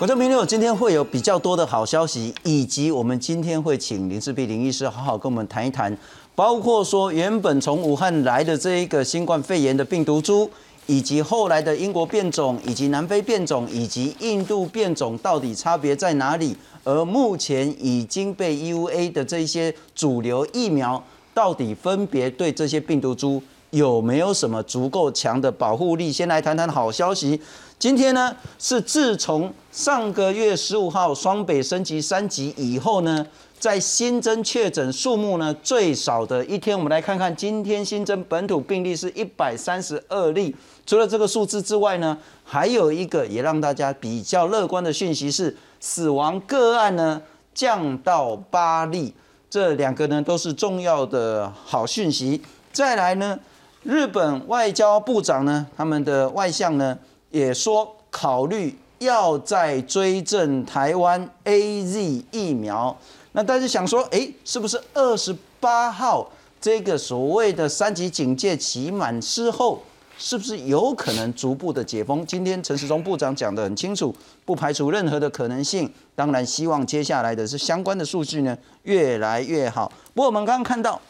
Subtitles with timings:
[0.00, 5.94] 我这明天我今天会有比较多的好消息，以及我们今天会请林志碧林医师好好跟我们谈一谈，
[6.34, 10.48] 包括说原本从武汉来的这一个新冠肺炎的病毒株，
[10.86, 16.56] 以及后来的英国变种，以及南非变种，以及印度变种到底差别在哪里？
[16.82, 21.04] 而目前已经被 EUA 的这些主流疫苗，
[21.34, 26.10] 到底分别对这些病毒株有没有什么足够强的保护力？
[26.10, 27.38] 先来谈谈好消息。
[27.80, 33.26] 今天呢，是自从上个月十五号双北升级三级以后呢，
[33.58, 40.54] 在新增确诊数目呢最少的一天，我们来看看今天新增本土病例是一百三十二例。
[40.84, 47.22] 除了这个数字之外呢，还有一个也让大家比较乐观的讯息是，死亡个案呢
[47.54, 49.14] 降到八例。
[49.48, 52.42] 这两个呢都是重要的好讯息。
[52.74, 53.38] 再来呢，
[53.82, 56.98] 日本外交部长呢，他们的外相呢。
[57.30, 62.96] 也说考虑要再追赠台湾 A Z 疫苗，
[63.32, 69.80] 那大家想说，哎，是不是二十八号这个所谓的三级警戒期满之后，
[70.18, 72.26] 是不是有可能逐步的解封？
[72.26, 74.14] 今天陈时中部长讲得很清楚，
[74.44, 75.90] 不排除任何的可能性。
[76.14, 79.90] 当然，希望接下来的是相关的数据呢越来越好。
[80.12, 81.00] 不过我们刚刚看到。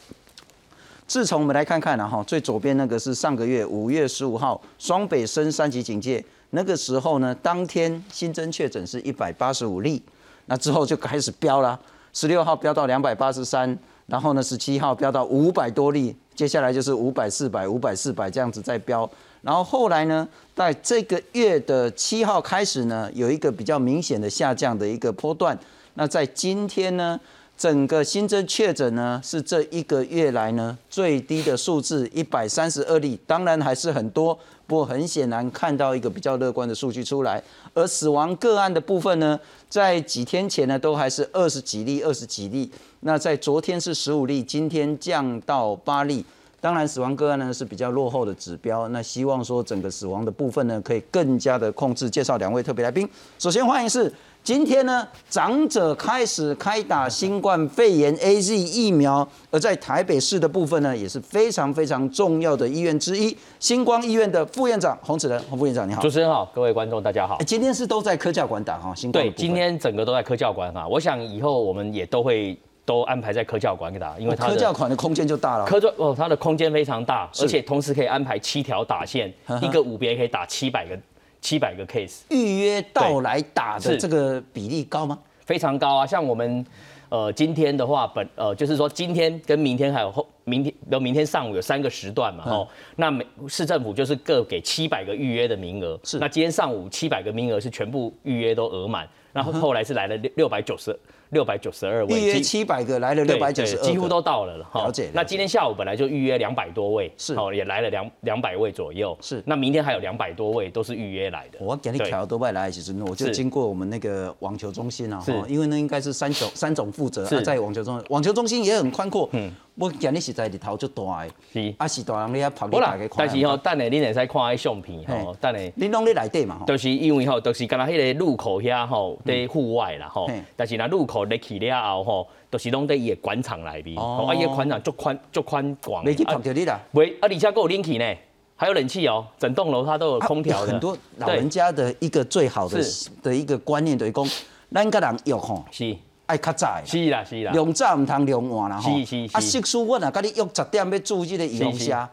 [1.11, 10.00] 自从我们来看看了哈，最左边那个是上个月五月十五号双北升三级警戒，那个时候呢，当天新增确诊是一百八十五例，
[10.47, 11.77] 那之后就开始飙了，
[12.12, 19.11] 十六号飙到两百八十三，然后呢十七号飙到五百多例，接下来就是五百、四百、五百、四百这样子在飙，
[19.42, 25.58] 然后后来呢，在这个月的七号开始呢，有一个比较明显的下降的一个波段，
[25.94, 27.19] 那在今天呢。
[27.60, 34.34] 整个新增确诊呢，是这一个月来呢最低的数字，一百三十二例，当然还是很多，
[34.66, 37.43] 不过很显然看到一个比较乐观的数据出来。
[37.75, 39.38] 而死亡个案的部分呢，
[39.69, 46.25] 在几天前呢都还是二十几例、二十几例，那在昨天是十五例，今天降到八例。
[46.62, 52.09] 当然，死亡个案呢是比较落后的指标，那希望说整个死亡的部分呢可以更加的控制。
[52.09, 53.06] 介绍两位特别来宾，
[53.38, 54.10] 首先欢迎是。
[54.43, 67.39] 今天呢，长者开始开打新冠肺炎 A Z 疫苗，而在台北市的部分呢，也是非常非常重要的医院之一——星光医院的副院长洪子仁，洪副院长你好，主持人好，各位观众大家好。
[67.47, 75.67] 今天是都在科教馆打哈，新冠对，今天整个都在科教馆哈，我想以后我们也都会都安排在科教馆给打，因为科教馆的空间就大了。
[75.67, 80.99] 科教哦，它的空间非常大，而且同时可以安排七条打线，一个五边可以打七百个。
[81.41, 85.19] 七百个 case 预约到来打的这个比例高吗？
[85.47, 86.06] 非常高啊！
[86.06, 86.65] 像我们
[87.09, 95.99] 呃今天的话，本呃就是说今天跟明天还有后明天，比如明天上午有三个时段嘛，哦，那每市政府就是各给七百个预约的名额。
[96.05, 100.97] 是，那今天上午七百个名额是全部预约都额满，然后后来是来了六六百九十。
[101.30, 104.66] 六百九十二位，预约七百个来了六百九十二，几乎都到了了。
[104.74, 105.10] 了解。
[105.12, 109.16] 那今天下午本来就预约两百多位，是哦，也来了两两百位左右。
[109.20, 109.42] 是。
[109.46, 111.58] 那明天还有两百多位都是预约来的。
[111.60, 119.28] 我给你调多外来，其实我就经过我们那个网球中心啊，是，因为那应该是三种三种负责，在网球中网球中心也很宽阔。
[119.32, 119.52] 嗯。
[119.76, 123.10] 我今日实在日头就大的，是啊是大人你遐跑去大家看。
[123.16, 125.58] 但是吼，等下恁会使看迄相片吼，等下。
[125.78, 126.66] 恁拢咧内底嘛吼。
[126.66, 130.28] 就是因为吼，就是干那迄个路口遐吼，在户外啦吼。
[130.54, 133.97] 但是那路口入去了后吼，都是拢在伊个广场内边。
[133.97, 134.26] 哦。
[134.28, 136.04] 啊，伊个广场足宽足宽广。
[136.04, 136.81] 没去碰到你啦。
[136.92, 138.14] 喂，啊，而且够冷气呢，
[138.56, 140.72] 还有冷气哦，整栋楼它都有空调的。
[140.72, 142.82] 很多老人家的一个最好的
[143.22, 144.26] 的一个观念就是讲，
[144.72, 145.64] 咱个人约吼。
[145.70, 145.97] 是。
[146.26, 148.97] 爱较早，是啦是啦，量早唔通量晚啦吼。
[148.98, 149.36] 是是是。
[149.36, 152.09] 啊，即使我若甲你约十点要住这个医疗车，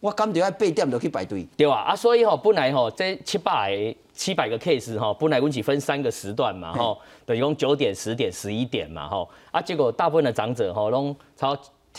[0.00, 1.46] 我感觉要八点就去排队。
[1.56, 9.28] 对啊，啊，所以吼，本来吼这七百七百个 case 吼，本来阮是分三个时段嘛吼，等于讲九点、十点、十一点嘛吼。
[9.50, 11.56] 啊，结果大部分的长者吼拢超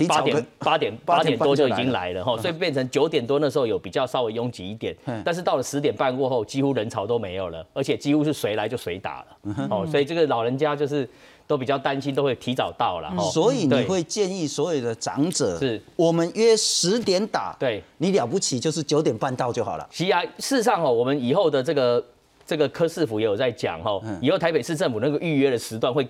[0.08, 9.68] 八点八点八点多就已经来了吼，所以变成九点多那时候有比较稍微拥挤一点，但是到了十点半过后，几乎人潮都没有了，而且几乎是谁来就谁打了。
[9.70, 11.08] 哦，所以这个老人家就是。
[11.52, 15.82] 都比较担心，都会提早到了，所以你会建议所有的长者，是。
[15.98, 17.84] 我们约十点打，对。
[17.98, 19.86] 你了不起就是九点半到就好了。
[19.92, 22.02] 是啊，事实上哦，我们以后的这个
[22.46, 26.08] 这个科市府也有在讲哈，以后台北市政府那个预约的时段会，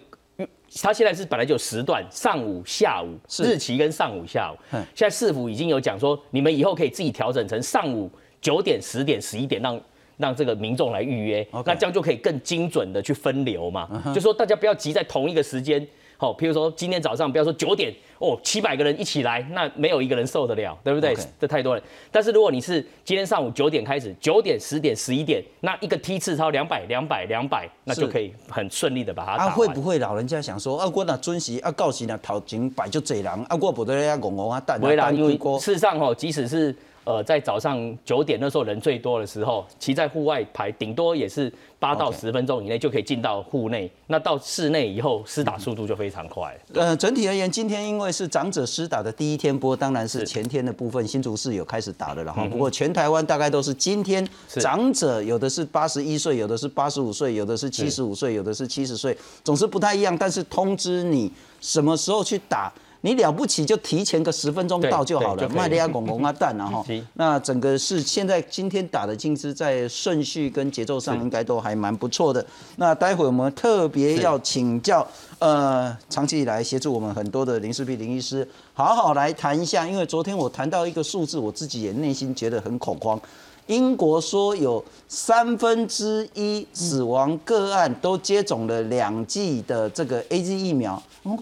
[0.79, 4.55] 他现在是本来就有时段，上午、下午，日期跟上午、下午，
[4.93, 8.07] 现在市府已经有讲说，你们以后可以自己调整成上午
[8.39, 9.81] 九点、十点、十一点让。
[10.21, 13.89] 让这个民众来预约，那这样就可以更精准的去分流嘛。
[14.13, 15.85] 就说大家不要急在同一个时间，
[16.15, 21.15] 好，譬如说今天早上，不要说九点哦，七百个人一起来，那没有一个人受得了，对不对？
[21.39, 21.83] 这太多人。
[22.11, 29.55] 但是如果你是今天上午九点开始，九点、十点、十一点，那一个梯次超两百、两百、两百，那就可以很顺利的把它打完。
[29.55, 36.75] 会不会老人家想说，啊，我那准时啊，告时那头前摆就济人，啊，我不得要戆戆啊，等不会啦，因为事实上哦，即使是。
[37.03, 43.91] 呃，在早上九点那时候人最多的时候，骑在户外排，顶多也是八到十分钟以内就可以进到户内。
[44.05, 46.55] 那到室内以后，施打速度就非常快。
[46.73, 60.15] 呃，整体而言，今天因为是长者施打的第一天，不过当然是前天的部分，新竹市有开始打了，然后不过全台湾大概都是今天长者，有的是八十一岁，有的是八十五岁，有的是七十五岁，有的是七十岁，总是不太一样。
[60.15, 62.71] 但是通知你什么时候去打。
[63.01, 66.85] 你了不起就提前个十分钟到就好了，卖利亚拱拱啊蛋啊 哈。
[67.15, 72.45] 那整个是现在今天打的金枝在顺序跟节奏上应该都还蛮不错的。
[72.77, 75.05] 那待会我们特别要请教
[75.39, 83.19] 呃长期以来协助我们很多的林世璧林医师，好好来谈一下，因为昨天我谈到一个数字，我自己也内心觉得很恐慌。
[83.67, 91.37] 英国说有三分之一死亡个案都接种了两剂的这个 A Z 疫苗，哦，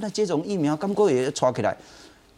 [0.00, 1.76] 那接种疫苗刚过也传起来，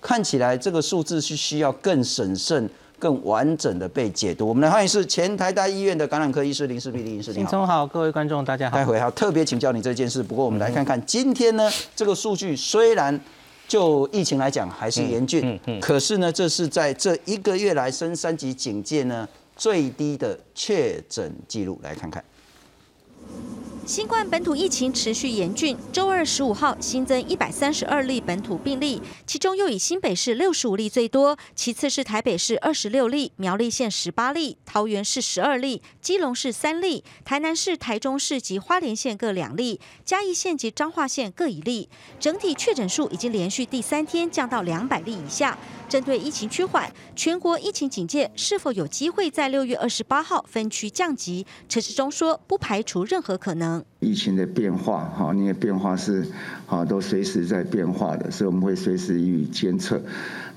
[0.00, 2.68] 看起来这个数字是需要更审慎、
[2.98, 4.48] 更完整的被解读。
[4.48, 8.76] 我们来欢迎是前台大医院的感染科医师林世碧林医师，林总好，各位观众大家好。
[8.76, 13.20] 待会还要特别请教你这件事，不过我们来看看今天呢这个数据虽然。
[13.68, 22.22] 就疫情来讲还是严峻，可是呢，这是在这一个月来升三级警戒呢最低的确诊记录，来看看。
[23.86, 41.88] 新冠本土疫情持续严峻，周二十五号新增一百三十二例本土病例，其中又以新北市六十五例最多，其次是台北市二十六例，苗栗县十八例，桃园市十二例，基隆市三例，台南市、台中市及花莲县各两例，嘉义县及彰化县各一例。
[42.18, 45.56] 整体确诊数已经连续第三天降到两百例以下。
[45.88, 51.46] 针对疫情趋缓，全国疫情警戒是否有机会在六月二十八号分区降级？
[51.68, 53.75] 陈时中说，不排除任何可能。
[54.00, 56.24] 疫情的变化，哈，那些变化是，
[56.66, 60.00] 哈，都随时在变化的，所以我们会随时予以监测。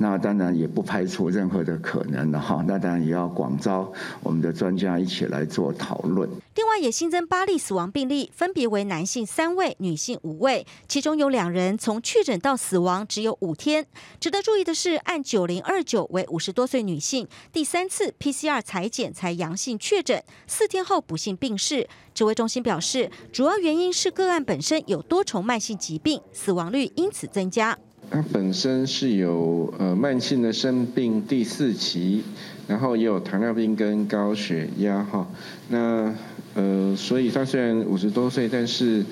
[0.02, 3.92] 那当然也不排除任何的可能了哈，那当然也要广招
[4.24, 6.28] 我们的专家一起来做讨论。
[6.56, 13.86] 另外也新增八例死亡病例，分别为男性三位、女性五位，其中有两人从确诊到死亡只有五天。
[14.22, 21.88] 值得注意的是，按九零二九为五十多岁女性，第三次 PCR 裁检才阳性确诊，四天后不幸病逝。
[22.14, 27.78] 指挥中心表示，主要原因是个案本身有多重慢性疾病，死亡率因此增加。
[28.10, 32.24] 他本身是有呃慢性的生病第四期，
[32.68, 35.28] 然后也有糖尿病跟高血压哈，
[35.70, 36.14] 那
[36.56, 39.06] 呃所以他虽然五十多岁，但是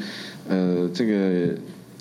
[0.47, 1.55] 呃这个。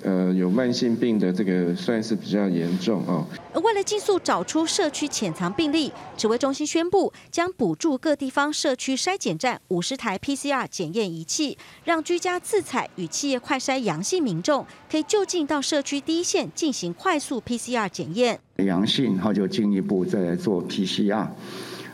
[0.07, 3.27] 呃，有慢性病的这个算是比较严重哦。
[3.53, 18.39] 而为了尽速找出社区潜藏病例，指挥中心宣布将补助各地方社区筛检站五十台 PCR 检验仪器，让居家自采与企业快筛阳性民众可以就近到社区第一线进行快速 PCR 检验。
[18.59, 21.27] 阳性，然后就进一步再来做 PCR。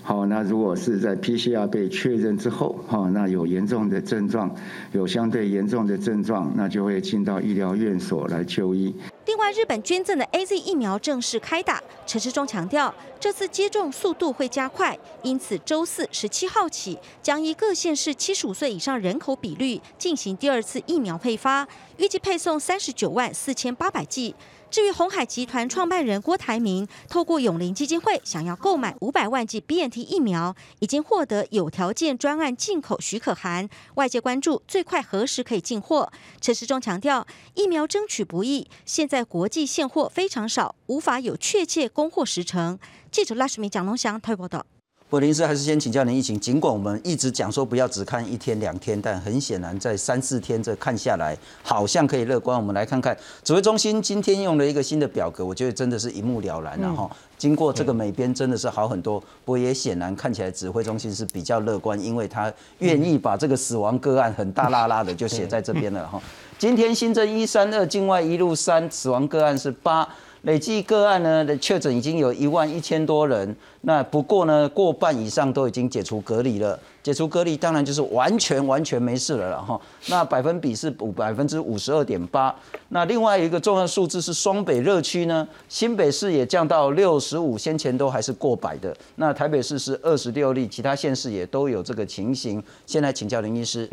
[0.05, 4.53] 好，那如果是在 PCR 被确认之后，哈，那有严重的症状，
[4.91, 8.93] 有相对严重的症状，那就会进到医疗院所来就医。
[9.27, 21.69] 另外，日本捐赠的 A Z 疫苗正式开打，陈世忠强调，这次接种速度会加快，因此周四十七号起，将依各县市七十五岁以上人口比率进行第二次疫苗配发，
[21.99, 24.35] 预计配送三十九万四千八百剂。
[24.73, 33.69] 至于红海集团创办人郭台铭，透过永林基金会想要购买五百万剂 B N T 疫苗，已经获得有条件专案进口许可函。
[33.97, 36.11] 外界关注最快何时可以进货。
[36.41, 42.79] 陈时中强调，疫苗争取不易，现在国际现货非常少，无法有确切供货时程。
[43.11, 44.65] 记者拉什米蒋龙祥台报道。
[45.13, 46.41] 柏林斯还是先请教您疫情。
[46.41, 52.59] 尽管我们一直讲说不要只看一天两天，但很显然在三四天这看下来，好像可以乐观。
[52.59, 53.15] 我们来看看
[53.45, 57.11] 指挥中心今天用了一个新的表格，我觉得真的是一目了然了哈。
[57.37, 66.19] 经过这个美编真的是好很多，不过也显然看起来指挥中心是比较乐观，因为他愿意把这个死亡个案很大拉拉的就写在这边了哈。
[66.59, 70.09] 今天新增一三二，境外一路三，死亡个案是八。
[70.43, 79.81] 累计个案呢的确诊已经有一万一千多人，那不过呢过半以上都已经解除隔离了，解除隔离当然就是完全完全没事了了哈。
[80.09, 82.53] 那百分比是五百分之五十二点八。
[82.89, 88.93] 那另外一个重要数字是双北热区呢，新北市也降到六十五，先前都还是过百的。
[89.15, 92.61] 那台北市是二十六例，其他县市也都有这个情形。
[92.85, 93.89] 现在请教林医师，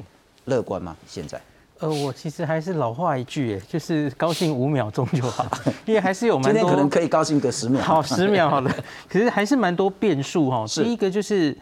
[0.45, 0.97] 乐观吗？
[1.07, 1.39] 现在？
[1.79, 5.47] 呃，我其实还是老话一句，哎， 就是高兴五秒钟就好，
[5.85, 6.53] 因为还是有蛮多。
[6.53, 7.81] 今天可能可以高兴个十秒。
[7.81, 8.71] 好，十秒好了。
[9.07, 10.65] 可是还是蛮多变数哈。
[10.67, 11.57] 第一个就是，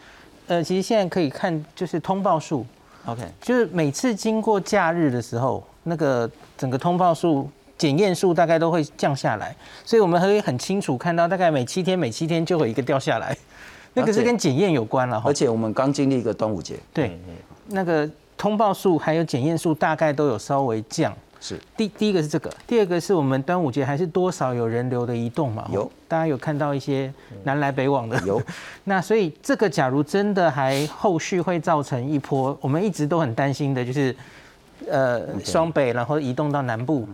[0.47, 2.65] 呃，其实现在可以看就是通报数
[3.05, 7.47] ，OK，就是每次经过假日的时候，那个整个通报数、
[7.77, 9.55] 检验数大概都会降下来，
[9.85, 13.37] 所以我们可以很清楚看到，大概每七天、每七天就会一个掉下来，
[13.93, 15.21] 那个是跟检验有关了。
[15.23, 17.19] 而且我们刚经历一个端午节，对，
[17.67, 18.09] 那个。
[18.37, 25.67] 通报数还有检验数大概都有稍微降，是第第一个是这个，第二个是我们端午节还是多少有人流的移动嘛？
[25.71, 27.11] 有，大家有看到一些
[27.43, 28.21] 南来北往的？
[28.27, 28.39] 有。
[28.85, 34.15] 那所以这个假如真的还后续会造成一波，我们一直都很担心的就是，
[34.87, 37.09] 呃，双北然后移动到南部，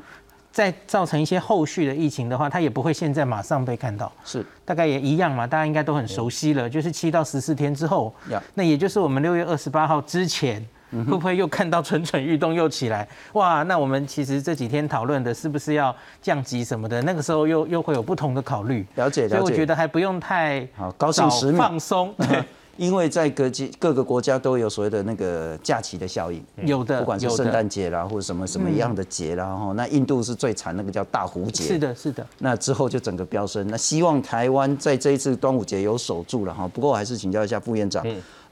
[0.52, 4.12] 再造成一些后续的疫情的话，它也不会现在马上被看到。
[4.26, 8.14] 是，大概也一样嘛，大家应该都很熟悉了，就是七到十四天之后，
[8.56, 10.62] 那也就是我们六月二十八号之前。
[11.06, 13.08] 会不会又看到蠢蠢欲动又起来？
[13.34, 17.02] 哇，那我们其实这几天讨论的是不是要降级什么的？
[17.02, 18.86] 那个时候又又会有不同的考虑。
[18.96, 19.38] 了解，了解。
[19.38, 22.14] 所以我觉得还不用太好高兴十放松，
[22.78, 26.44] 因为在各级各个国家都有所谓的那个假期的效应。
[26.64, 29.72] 有的，不管是圣诞节啦，或者什么什么一样的节啦，哈。
[29.74, 31.64] 那印度是最惨，那个叫大壶节。
[31.64, 32.26] 是的，是的。
[32.40, 33.68] 那之后就整个飙升。
[33.68, 36.68] 那希望台湾在这一次端午节有守住了哈。
[36.68, 38.04] 不过我还是请教一下副院长，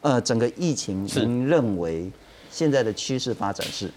[0.01, 2.11] 呃，整个疫情您认为？
[2.51, 3.89] 现在的趋势发展是，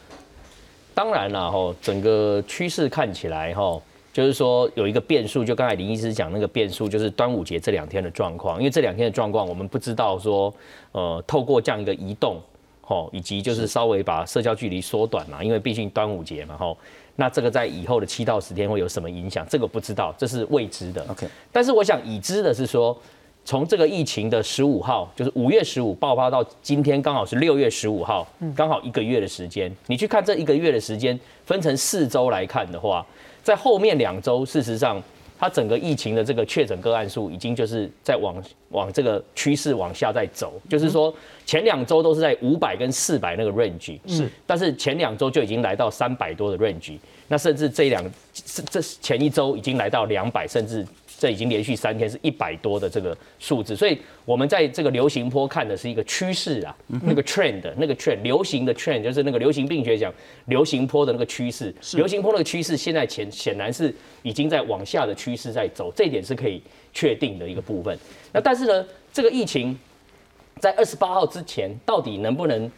[0.95, 3.83] 当然了哈，整个趋势看起来哈，
[4.13, 10.55] 就是说有一个变数，就刚才林医师讲那个变数，就是端午节这两天的状况，因为这两天的状况我们不知道说，
[10.93, 12.41] 呃，透过这样一个移动，
[12.81, 16.79] 吼，以及就是稍微把社交距离缩短嘛，因为毕竟端午节嘛，吼，
[17.17, 19.45] 那这个在以后的七到十天会有什么影响？
[19.51, 21.05] 这个不知道，这是未知的。
[21.09, 22.97] OK，但是我想已知的是说。
[23.45, 29.71] 从这个疫情的十五号，就是五月十五爆发到今天，刚好是六月十五号，刚好一个月的时间。
[29.87, 33.05] 你去看这一个月的时间，分成四周来看的话，
[33.43, 35.03] 在后面两周，事实上
[35.39, 46.97] 它整个疫情的这个确诊个案数已经就是在往往这个趋势往下在走，就是说前两周都是在五百跟四百那个 range，是，但是前两周就已经来到三百多的 range，
[47.29, 48.03] 那甚至这两
[48.71, 50.87] 这前一周已经来到两百，甚至。
[51.19, 60.13] 这已经连续三天是一百多的这个数字，所以我们在这个流行坡看的是一个趋势啊，那个 trend，那个 trend，流行的 trend 就是那个流行病学讲
[60.47, 66.61] 流行坡的那个趋势，流行坡那个趋势现在显显然是已经在往下的趋势在走，这一点是可以
[66.93, 67.99] 确定的一个部分。
[68.33, 69.79] 那但是呢，这个疫情
[70.59, 72.71] 在二十八号之前到底能不能？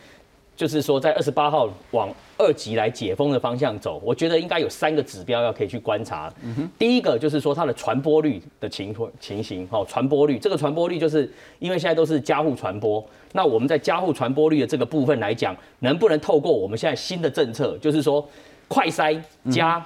[0.57, 2.09] 就是说，在二十八号往
[2.39, 6.33] 二级来解封的方向走，我觉得应该有三个指标要可以去观察。
[6.79, 10.39] 第一个就是说它的传播率的情况情形，哈，传播率。
[10.39, 18.27] 这个传播率就是因为现在都是加护传播，那我们在加护传播率的这个部分来讲，能不能透过我们现在新的政策，就是说
[18.67, 19.21] 快筛
[19.51, 19.85] 加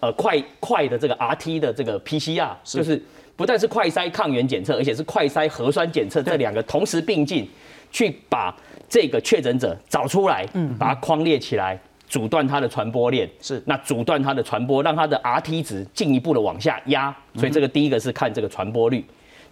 [0.00, 3.02] 呃快快的这个 RT 的这个 PCR，就是
[3.36, 7.48] 不但是快筛抗原检测，而且是快筛核酸检测这两个同时并进，
[7.90, 8.54] 去把。
[8.92, 11.78] 这个确诊者找出来，嗯，把它框列起来，
[12.08, 17.16] 阻断它的传播链，是那阻断它的传播，让它的 Rt 值进一步的往下压。
[17.36, 19.04] 所以这个第一个是看这个传播率，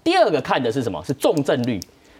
[0.02, 1.00] 第二个看的是什么？
[1.04, 1.78] 是重症率。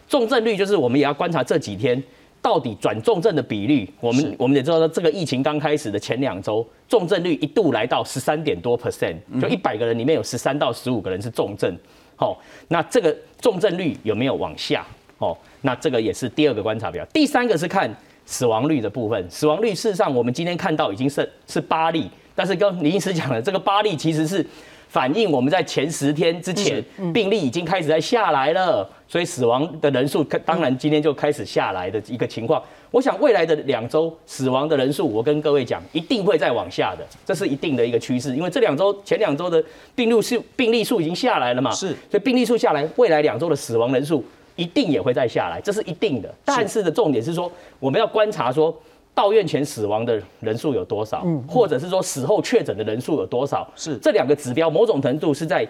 [0.09, 2.01] 重症率就是我们也要观察这几天
[2.41, 3.93] 到底转重症的比率。
[3.99, 11.77] 我们我们也知道说，这个疫情刚开始的前两周，重症率一度来到十三点多 percent，就一百个人里面有十三到十五个人是重症。
[12.15, 14.87] 好，那这个重症率有没有往下？
[15.19, 17.05] 哦，那这个也是第二个观察表。
[17.12, 17.91] 第三个是看
[18.27, 19.31] 死亡率的部分。
[19.31, 24.45] 死亡率事实上，我们今天看到已经是是八例，但是跟林医师讲的这个八例其实是
[24.88, 32.62] 反映我们在前十天之前病例已经开始在下来了，所以死亡的人数当然今天就开始下来的一个情况。
[32.91, 38.35] 我想未来的两周死亡的人数，我跟各位讲，一定会再往下的，这是一定的一个趋势。
[38.35, 39.62] 因为这两周前两周的
[39.95, 44.25] 病例数病例数已经下来了嘛，是，所以病例数下来，未来两周的死亡人数。
[44.59, 46.29] 一定也会再下来，这是一定的。
[46.45, 48.77] 但是的重点是说，我们要观察说，
[49.15, 53.67] 到院前死亡的人数有多少，或者是说死后确诊的人数有多少。
[53.77, 55.65] 是这两个指标，某种程度是在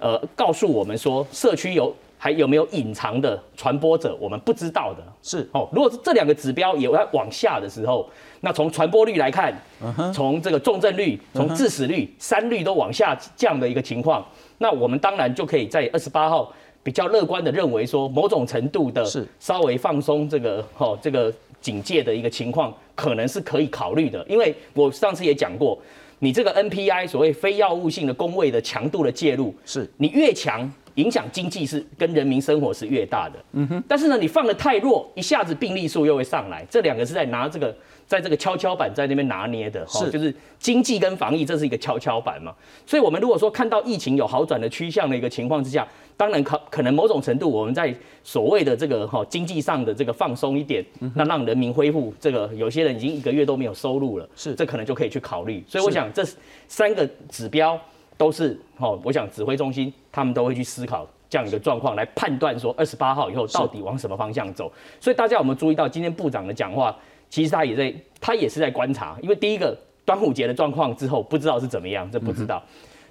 [0.00, 5.04] 呃告诉我们说，社区有还有没有隐藏的传播者，我们不知道的。
[5.22, 9.54] 是哦，如果是这两个指标也在往下的时候，那从传播率来看，
[10.12, 14.26] 从这个重症率、从致死率、三率都往下降的一个情况，
[14.58, 16.52] 那我们当然就可以在二十八号。
[16.82, 19.04] 比较乐观的认为说，某种程度的
[19.38, 24.24] 稍微放松这个哈这个警戒的一个情况，可能是可以考虑的。
[24.28, 25.78] 因为我上次也讲过，
[26.18, 33.38] 你这个 NPI 所谓非药物性的工位的强度的介入，是你越强，影响经济是跟人民生活是越大的。
[33.52, 33.82] 嗯哼。
[33.86, 37.74] 但是呢，你放的太弱，一下子病例数又会上来，这两个是在拿这个。
[38.04, 42.52] 在这个跷跷板在那边拿捏的，是就是经济跟防疫，这是一个跷跷板嘛。
[42.84, 45.86] 所以，我们如果说看到疫情有好转的趋向的一个情况之下，
[46.22, 50.84] 当然可可能某种程度我们在所谓的这个哈经济上的这个放松一点，
[51.16, 55.64] 那让人民恢复这个，有些人已经一个月都没有收入了，是这可能就可以去考虑。
[55.66, 56.22] 所以，我想这
[56.68, 57.76] 三个指标
[58.16, 64.70] 都是哈，我想指挥中心他们都会去思考这样一个状况，来判断说二十八号以后到底往什么方向走。
[65.00, 66.96] 所以，大家有没有注意到今天部长的讲话？
[67.30, 72.62] 其实他也在，他也是在观察，因为第一个端午节的状况之后不知道是怎么样，这不知道。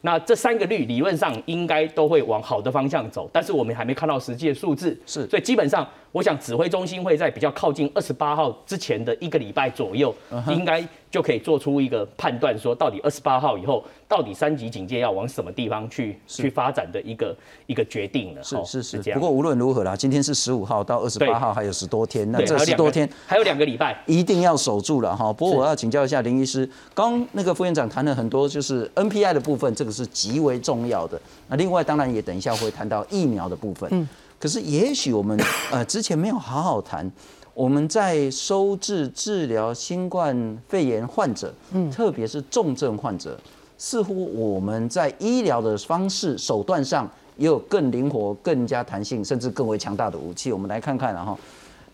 [0.01, 5.87] 那这三个率理论上应该都会往好的方向走，但是我们还没看到实际的数字，是，所以基本上。
[6.13, 10.13] 我想指挥中心会在比较靠近二十八号之前的一个礼拜左右，
[10.49, 17.35] 应该就可以做出一个判断，说到底二十八号以后，到底三级警戒要往什么地方去去发展的一个
[17.67, 18.41] 一个决定了。
[18.41, 19.13] 是是是。
[19.13, 25.33] 不过无论如何啦，今天是十五号到二十八号还有十多天，那这十多天还有两个礼拜，一定要守住了哈。
[25.33, 31.19] 不过我要请教一下林医师，刚那个副院长谈了很多，就是 NPI 的部分，这个是极为重要的。
[31.49, 33.89] 那另外当然也等一下会谈到疫苗的部分。
[33.91, 34.07] 嗯。
[34.39, 35.39] 可是，也许我们
[35.71, 37.07] 呃之前没有好好谈，
[37.53, 43.37] 我们在收治治疗新冠肺炎患者，嗯，特别是重症患者，
[43.77, 50.51] 似乎我们在医疗的方式手段上也有更灵活、更加弹性，甚至更为强大的武器。
[50.51, 51.37] 我们来看看，然后，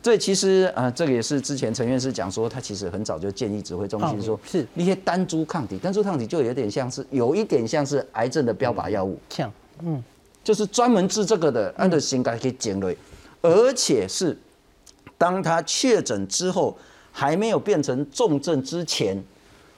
[0.02, 4.66] 这其实呃，这个也是之前陈院士讲说，他其实很早就建议指挥中心说，是。
[4.76, 10.04] 那些单株抗体，单株抗体就有点像是有一点像是癌症的标靶药物，像嗯。
[10.44, 12.98] 就是专门治这个的，按照心肝可以减累，
[13.42, 14.38] 而且是
[15.18, 16.78] 当他确诊之后
[17.12, 19.22] 还没有变成重症之前，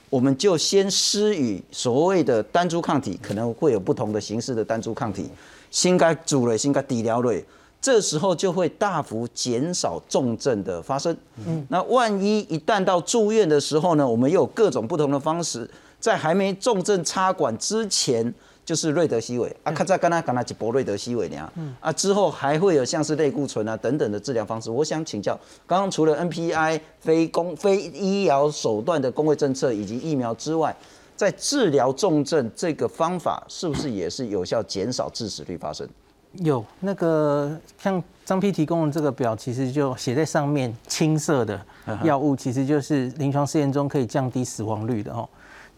[0.09, 5.29] 我们就先施予所谓的单株抗体，可能会有不同的形式的单株抗体，
[5.71, 7.45] 心肝主类、心肝底疗类，
[7.79, 11.15] 这时候就会大幅减少重症的发生。
[11.45, 18.33] 嗯，那万一一旦到住院的时候呢，我们又有各种不同的方式，在还没重症插管之前。
[18.69, 24.69] 就是瑞德西韦啊，看在刚刚刚那几波瑞德西韦呢，啊之后还会有像是类固醇啊等等的治疗方式。
[24.69, 25.33] 我想请教，
[25.65, 30.75] 刚刚除了 NPI 非公非医疗手段的公卫政策以及疫苗之外，
[31.15, 35.89] 在治疗重症这个方法是不是也是有效减少致死率发生？
[36.33, 41.59] 有那个像张批提供的这个表，其实就写在上面，青色的
[42.03, 45.27] 药物其实就是临床试验中可以降低死亡率的哦。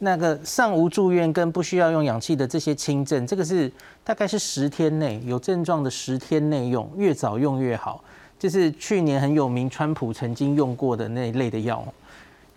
[0.03, 3.71] 那个尚无住院跟不需要用氧气的这些轻症，这个是
[4.03, 8.03] 大概是十天内有症状的十天内用，越早用越好。
[8.39, 11.85] 就是去年很有名，川普曾经用过的那一类的药，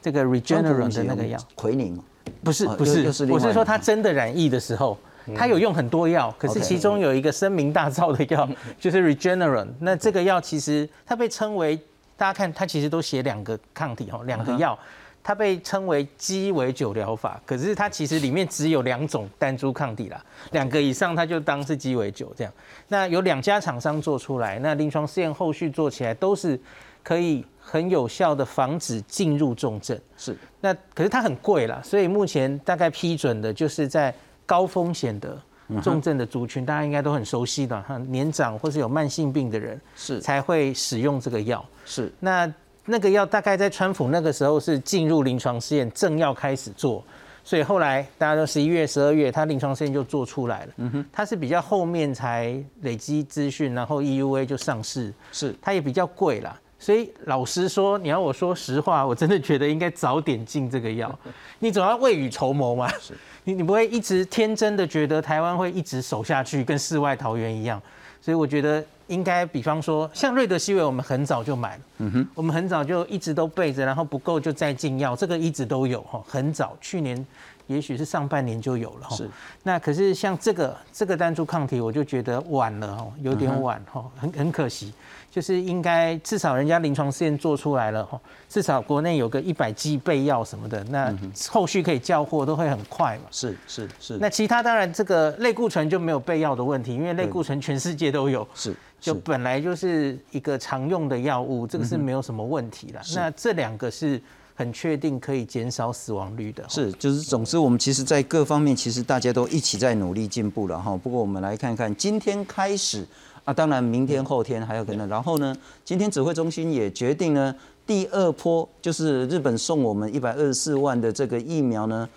[0.01, 2.03] 这个 Regeneron 的那个药，奎宁，
[2.43, 4.97] 不是不是，我是说他真的染疫的时候，
[5.37, 8.49] 他有用很多药，可是其中有一个声名大噪的药
[8.81, 9.69] 就是 Regeneron。
[9.81, 11.79] 那这个药其实它被称为，
[12.17, 14.79] 大家看它其实都写两个抗体哦，两个药。
[15.27, 22.53] 它被称为鸡尾酒疗法，可是它其实里面只有两种单株抗体啦，两个以上它就当是鸡尾酒这样。
[22.89, 26.61] 那有两家厂商做出来，那临床试验后续做起来都是
[27.03, 29.99] 可以很有效的防止进入重症。
[30.19, 35.41] 是，那可是它很贵啦，所以目前大概批准的就是在高风险的
[35.83, 41.65] 重症的族群，大家应该都很熟悉的，哈，年长或是有慢性病的人是才会使用这个药。
[41.87, 42.53] 是，那。
[42.87, 47.03] 那个药大概在川普那个时候是进入临床试验，正要开始做，
[47.43, 50.73] 所以后来大家都十一月、十二月，他临床试验就做出来了。
[50.77, 55.13] 嗯哼，他是比较后面才累积资讯，然后 EUA 就上市。
[55.33, 56.61] 是，它也比较贵啦。
[56.79, 61.19] 所以老实说，你要我说实话，我真的觉得应该早点进这个药。
[61.61, 62.87] 你总要未雨绸缪嘛。
[63.01, 67.81] 是，你你不会一直天真的觉得台湾会一直守下去，跟世外桃源一样。
[68.21, 68.85] 所以我觉得。
[69.07, 77.27] 应该比方说，像瑞德西韦，我们很早就买了，嗯哼，我们很早就一直都备着，然后不够就再进药，这个一直都有哈，很早，去年
[77.67, 79.17] 也许是上半年就有了哈。
[79.17, 79.29] 是，
[79.63, 84.93] 那可是像这个这个单株抗体，我就觉得晚了哈，有点晚哈，很很可惜。
[85.31, 88.17] 就是应该至少人家临床试验做出来了哈，
[88.49, 91.13] 至少国内有个一百剂备药什么的，那
[91.51, 93.25] 后续可以交货都会很快嘛。
[93.33, 94.17] 是是是。
[94.19, 98.47] 那其他当然这个类固醇就没有备药的问题，因为类固醇全世界都有。
[98.55, 98.73] 是。
[99.05, 103.01] 就本来就是一个常用的药物，这个是没有什么问题的。
[103.15, 104.21] 那这两个是
[104.55, 106.65] 很确定可以减少死亡率的。
[106.69, 110.97] 是，就是总之我们其实在各方面其实大家都一起在努力进步了哈。
[110.97, 113.07] 不过我们来看看今天开始。
[113.45, 115.07] 啊，当然，明天、后天还有可能。
[115.07, 117.55] 然后呢，今天指挥中心也决定呢，
[117.87, 122.09] 第二波就是日本送我们一百二十四万的这个疫苗呢，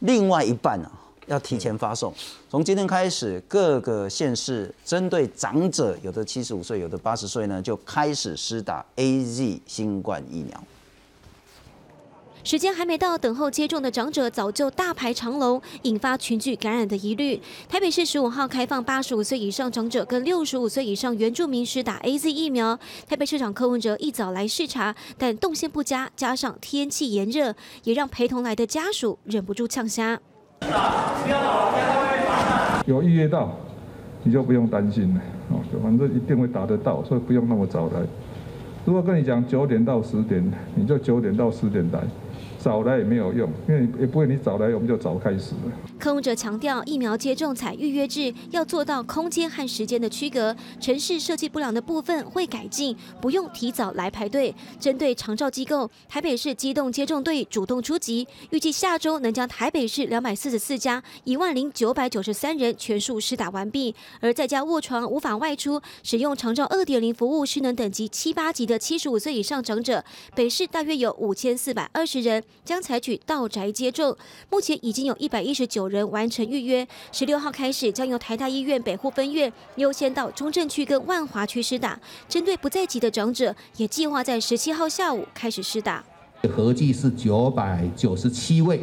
[0.00, 0.92] 另外一半啊，
[1.26, 2.12] 要提前发送。
[2.50, 10.64] 从今天开始，各个县市针对长者，有的七十五岁，有的八十岁呢，就开始施打 A Z 新冠疫苗。
[12.46, 17.40] 时间还没到，等候接种的长者早就大排长龙，引发群聚感染的疑虑。
[17.70, 22.78] 台北市十五号开放八十五岁以上长者跟六十五岁以上原住民施打 A Z 疫苗。
[23.08, 30.20] 台北市长柯文哲一早来视察，但动线不佳，加上天气炎热，也让陪同来的家属忍不住呛虾。
[32.86, 33.50] 有预约到，
[34.22, 38.00] 你就不用担心了哦，反正一定会打得到，所以不用那么早来。
[38.84, 42.00] 如果跟你讲九点到十点，你就九点到十点来。
[42.64, 45.72] 早来也没有用，因为也不会你早来我们就早开始了。
[45.98, 50.56] 柯文哲强调，疫苗接种采预约制，要做到空间和时间的区隔。
[50.80, 54.54] 城市设计不良的部分会改进，不用提早来排队。
[54.80, 63.94] 针对长照机构，台北市机动接种队主动出击，预计下周能将台北市两百四十四家一万零九百九十三人全数施打完毕。
[64.20, 70.02] 而在家卧床无法外出，使用长照二点零服务失能等级七八级的七十五岁以上长者，
[70.34, 72.42] 北市大约有五千四百二十人。
[72.64, 74.16] 将采取到宅接种，
[74.50, 76.86] 目前已经有一百一十九人完成预约。
[77.12, 81.98] 十六号开始，将由台大医院北护分院优先到中正区跟万华区施打。
[82.28, 86.04] 针对不在籍的长者，也计划在十七号下午开始施打。
[86.54, 88.80] 合计是九百九十七位，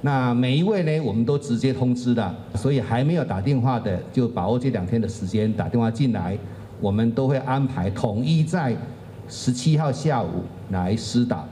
[0.00, 6.38] 那每一位呢，我们都直接通知的，所以还没有打电话的，就把握这两天的时间打电话进来，
[6.80, 8.76] 我们都会安排统一在
[9.28, 11.44] 十七号下午来施打。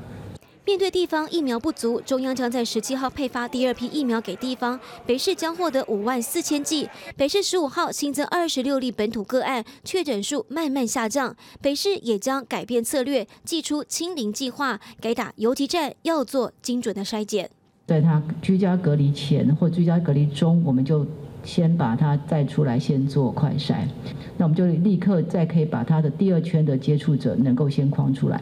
[0.65, 4.79] 面对地方疫苗不足，中央将在十七号配发第二批疫苗给地方。
[5.05, 6.89] 北市将获得五万四千剂。
[7.17, 11.35] 北市十五号新增二十六例本土个案，确诊数慢慢下降。
[11.61, 17.51] 北市也将改变策略，祭出清零计划，改打游击战，要做精准的筛检。
[17.89, 21.05] 在他居家隔离前或居家隔离中，我们就
[21.43, 23.85] 先把他再出来，先做快筛。
[24.39, 28.41] 那我们就立刻再可以把他的第二圈的接触者能够先框出来。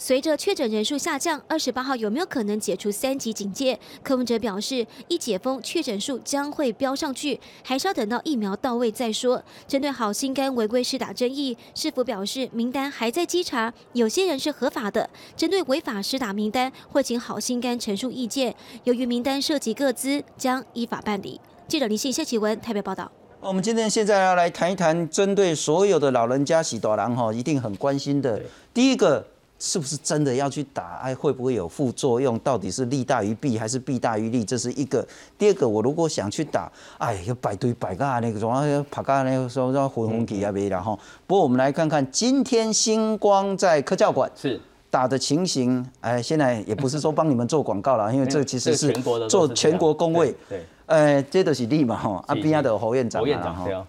[0.00, 3.76] 随着确诊人数下降，二十八号有没有可能解除三级警戒？
[4.00, 9.42] 柯文哲表示，一解封，确诊数将会飙上去，还是要等到疫苗到位再说。
[9.66, 15.10] 针对好心肝违规施打争议，市府表示名单还在稽查，有些人是合法的。
[15.36, 18.54] 针对违法施打名单，会请好心肝陈述意见。
[18.84, 21.40] 由于名单涉及各资，将依法办理。
[21.66, 23.10] 记者林信谢启文台北报道。
[23.40, 28.40] 我们今天现在要来谈一谈，针对所有的老人家、喜多郎哈，一定很关心的。
[28.72, 29.26] 第一个。
[29.58, 31.00] 是不是真的要去打？
[31.02, 32.38] 哎，会不会有副作用？
[32.38, 34.44] 到底是利大于弊还是弊大于利？
[34.44, 35.06] 这是一个。
[35.36, 40.98] 第二个，我如果想去打，哎，要排队排个那个，总要爬个那个时候要混混气啊，没然后。
[41.26, 45.84] 不过我们来看看今天星光在科教馆是打的情形。
[46.00, 48.92] 哎，现在也不是说帮你们做广告了， 因为这其实是
[49.28, 50.34] 做全国工位。
[50.48, 50.64] 对。
[50.86, 53.86] 哎，这都是利嘛哈，阿边的侯院长嘛哈。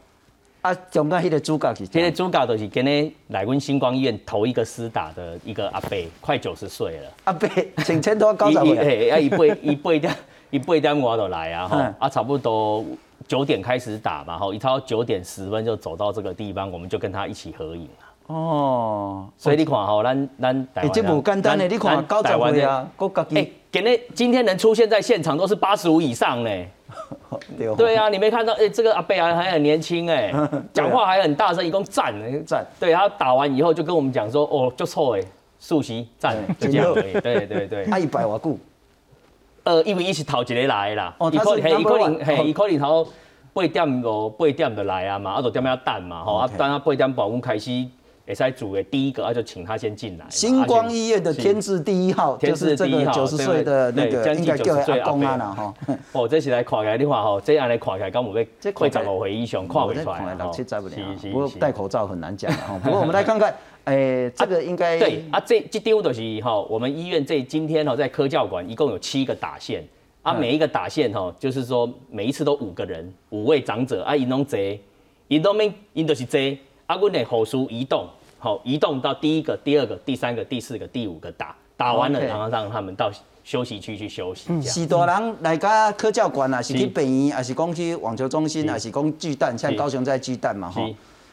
[0.61, 7.11] 啊，中间迄个主角是，这个主角就是今天来阮星光医院头一个施打的一个阿伯，快九十岁了。
[7.23, 7.47] 阿伯，
[7.85, 9.09] 请千多高十岁。
[9.09, 10.15] 啊，一八一八点
[10.49, 12.83] 一八点我就来啊，哈，啊，差不多
[13.25, 18.08] 九点开始打嘛，哈，一到九点十分就走到这个地方，我们就跟他一起合影了。
[18.29, 23.53] 哦，所以你看吼，咱咱台湾，这不简单的，你看高十岁啊，国家级。
[24.13, 26.69] 今天能出现在现场都是八十五以上嘞。
[27.75, 28.53] 对啊，你没看到？
[28.53, 30.31] 哎，这个阿贝还还很年轻哎，
[30.71, 32.13] 讲话还很大声，一共赞
[32.45, 32.63] 赞。
[32.79, 35.21] 对他打完以后就跟我们讲说，哦，就错哎，
[35.59, 37.13] 素席赞，就这样而已。
[37.21, 37.85] 对对对。
[37.85, 38.59] 他 一百瓦固，
[39.63, 43.07] 呃，因为一是头一个来啦，哦，一可能一可能嘿，一可能头
[43.53, 47.87] 八点五八点就来啊嘛，啊，就点要等嘛，吼，啊，等他八点半我们开始。
[48.29, 50.25] 也是组的第一个，啊，就请他先进来。
[50.29, 55.73] 星光医院的天字第一号，天字第一号九十岁的那个，应该叫阿公啊啦哈。
[56.13, 60.35] 哦，这是来看起来的话吼，这样来看起来，跟我们会十五岁以上看不出来。
[60.35, 60.95] 六七十不了，
[61.31, 62.79] 不过戴口罩很难讲哈。
[62.83, 63.51] 不过我们来看看，
[63.85, 69.83] 诶，这个应该对啊，这这丢的是哈，我们医院这今天哈在科教馆一共有七个打线，
[70.21, 74.59] 啊，每一个打线哈，就是说每一次都五个人，五位长者啊，因拢坐，
[75.29, 76.39] 因拢面因都是坐，
[76.85, 78.07] 啊，阮的护士移动。
[78.39, 83.11] 好，移动到第一个、第二个、第三个、第四个、第五个打，打完了，然后让他们到
[83.43, 84.61] 休息区去休息。
[84.61, 90.81] 许多人来家科教馆啊，是去病院，还是讲去网球中心，还是讲巨蛋，像高雄在巨蛋嘛，哈。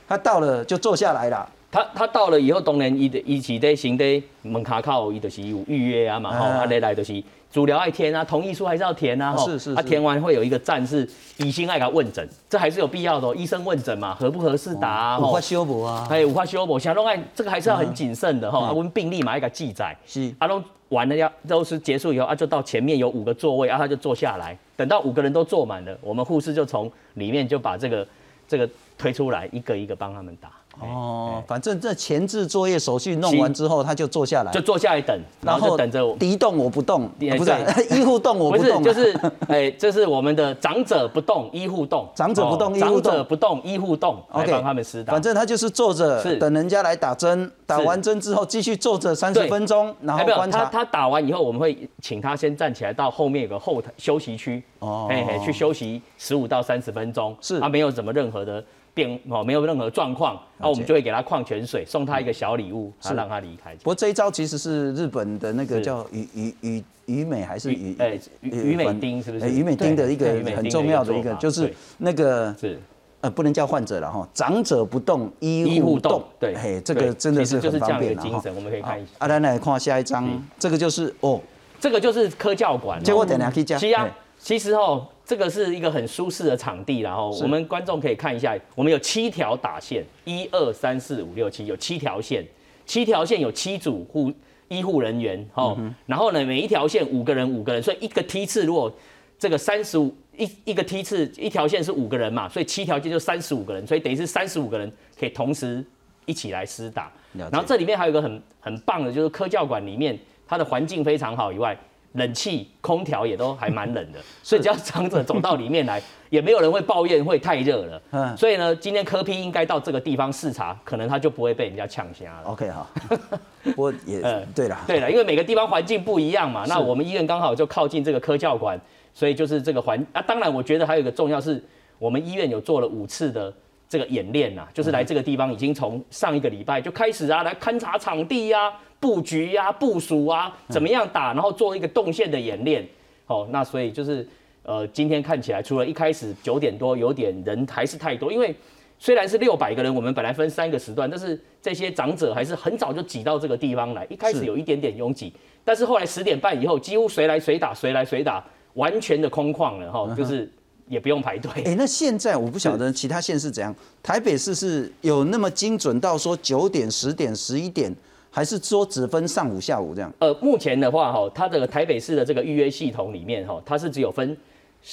[0.08, 1.48] 他到了就坐下来了。
[1.70, 28.06] 他他到了以后，当然伊的伊是在行在门卡靠，伊就是有预约啊嘛，吼，啊来来就是主疗爱填啊，同意书还是要填啊，吼，是是，他填完会有一个站是医生爱他问诊，这还是有必要的，医生问诊嘛，合不合适打啊，无法修补啊，还有无法修补，想弄爱这个还是要很谨慎的哈，啊，问病历嘛一个记载，是，啊拢完了要都是结束以后啊，就到前面有五个座位啊，他就坐下来，等到五个人都坐满了，我们护士就从里面就把这个
[28.46, 30.50] 这个推出来，一个一个帮他们打。
[30.80, 36.16] 哦，反正这前置作业手续弄完之后，他就坐下来，就坐下来等，然后等着我。
[36.16, 37.08] 敌动我不动，
[37.38, 37.52] 不是
[37.90, 45.12] 医护动我不动，就是哎，这是我们的长者不动，医护动，长者不动，医护动，长者不动，医护动，来帮他们施打。
[45.12, 50.64] 反正他就是坐着，等人家来打针，打完针之后继续坐着三十分钟，然后观察。
[50.66, 58.62] 他他打完以后，我们会请他先站起来到后面有个后台休息区，哦，嘿嘿，去休息十五到三十分钟，是，他没有什么任何的。
[58.96, 63.74] 变哦，没有任何状况，那我们就会给他矿泉水，送他一个小礼物，他让他离开。
[63.74, 69.50] 不过这一招其实是日本的那个叫鱼鱼鱼鱼美还是鱼哎鱼美丁是不是？
[69.50, 72.80] 鱼美丁的一个很重要的一个就是那个是
[73.20, 79.12] 呃不能叫患者了哈，长者不动医护动，对，嘿这个真的是很方便的精神，我们可以看一下。
[79.18, 80.26] 阿兰来看下一张，
[80.58, 81.38] 这个就是哦，
[81.78, 83.78] 这个就是科教馆，结果等下可以讲。
[83.78, 85.06] 是啊，其实哦。
[85.26, 92.46] 这个是一个很舒适的场地，然后我们观众可以看一下，我们有七条打线，一二三四五六七，有七条线，
[92.86, 94.32] 七条线有七组护
[94.68, 98.92] 医护人员，哦，然后呢，每一条线五个人，五个人，所以一个梯次如果
[99.36, 105.84] 这个三十五一一个梯次一条线是五个人嘛，所以七条线就三十五个人，所以等于是三十五个人可以同时
[106.24, 107.10] 一起来施打。
[107.32, 111.76] 然后这里面还有一个很很棒的，就是科教馆里面它的环境非常好以外。
[112.16, 118.02] 冷气、空调也都还蛮冷的， 所以只要长者走到里面来，也没有人会抱怨会太热了。
[118.12, 122.48] 嗯，所以呢，今天科批应该到这个地方视察，可能他就不会被人家呛瞎了。
[122.48, 122.90] OK 好，
[123.64, 124.20] 不过也
[124.54, 126.64] 对了，对了，因为每个地方环境不一样嘛。
[126.66, 128.80] 那我们医院刚好就靠近这个科教馆，
[129.14, 130.22] 所以就是这个环啊。
[130.22, 131.62] 当然，我觉得还有一个重要是，
[131.98, 133.52] 我们医院有做了五次的。
[133.88, 142.86] 这个演练呐，就是来这个地方已经从上一个礼拜就开始啊，来勘察场地呀、布局呀、部署啊，怎么样打，然后做一个动线的演练。
[143.26, 144.26] 哦，那所以就是
[144.62, 148.54] 呃，今天看起来除了一开始九点多有点人还是太多，因为
[148.98, 154.06] 虽然是六百个人，我们本来分三个时段，但是这些长者还是很早就挤到这个地方来。
[154.08, 155.32] 一开始有一点点拥挤，
[155.64, 160.50] 但是后来十点半以后，几乎谁来谁打，谁来谁打，完全的空旷了哈，就是。
[160.88, 161.50] 也不用排队。
[161.64, 163.74] 哎，那现在我不晓得其他县市怎样。
[164.04, 167.92] 台北市是有那么精准到说九点、十点、十一点，
[168.36, 170.12] 还是说只分上午、下午这样？
[170.18, 174.36] 呃，目前的话，哈，它的台北市的这个预约系统里面，哈，它是只有分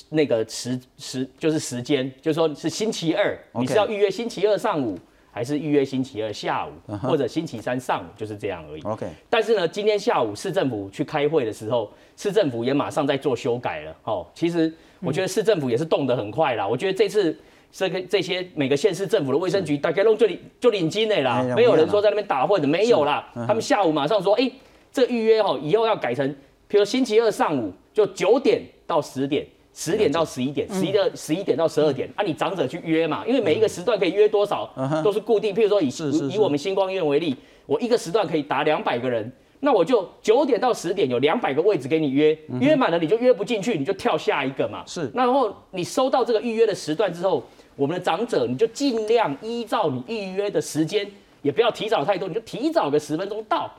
[0.07, 4.97] 那个时时，就是时间，就是说是星期二，你是要预约星期二上午，
[5.29, 8.81] 还是预约星期二下午，或者星期三上午，就是这样而已。
[8.83, 9.05] OK。
[9.29, 13.93] 但是呢，今天下午市政府去开会的时候，市政府也马上在做修改了。
[14.05, 14.73] 哦，其实。
[15.05, 16.65] 我觉得市政府也是动得很快啦。
[16.65, 17.37] 我觉得这次
[17.75, 23.27] 这个这些每个县市政府的卫生局大概弄就领就领金的啦，没有人说在那边打混的，没有啦。
[23.47, 24.49] 他们下午马上说，哎，
[24.91, 26.33] 这预约哈以后要改成，
[26.67, 34.71] 比如星期二上午就九点到十点，十点到十一点，十一的十一点到十二点，啊，你长者去约嘛，因为每一个时段可以约多少
[35.03, 35.55] 都是固定。
[35.55, 35.89] 譬如说以
[36.31, 39.31] 以我们星光医院为例，我一个时段可以打两百个人。
[39.65, 44.83] 那我就九点到十点有两百个位置给你约，约满了你就约不进去，你就跳下一个嘛。
[44.85, 47.41] 是，然后你收到这个预约的时段之后，
[47.75, 51.09] 我们的长者你就尽量依照你预约的时间。
[51.41, 53.69] 也不要提早太多，你就提早个十分钟到，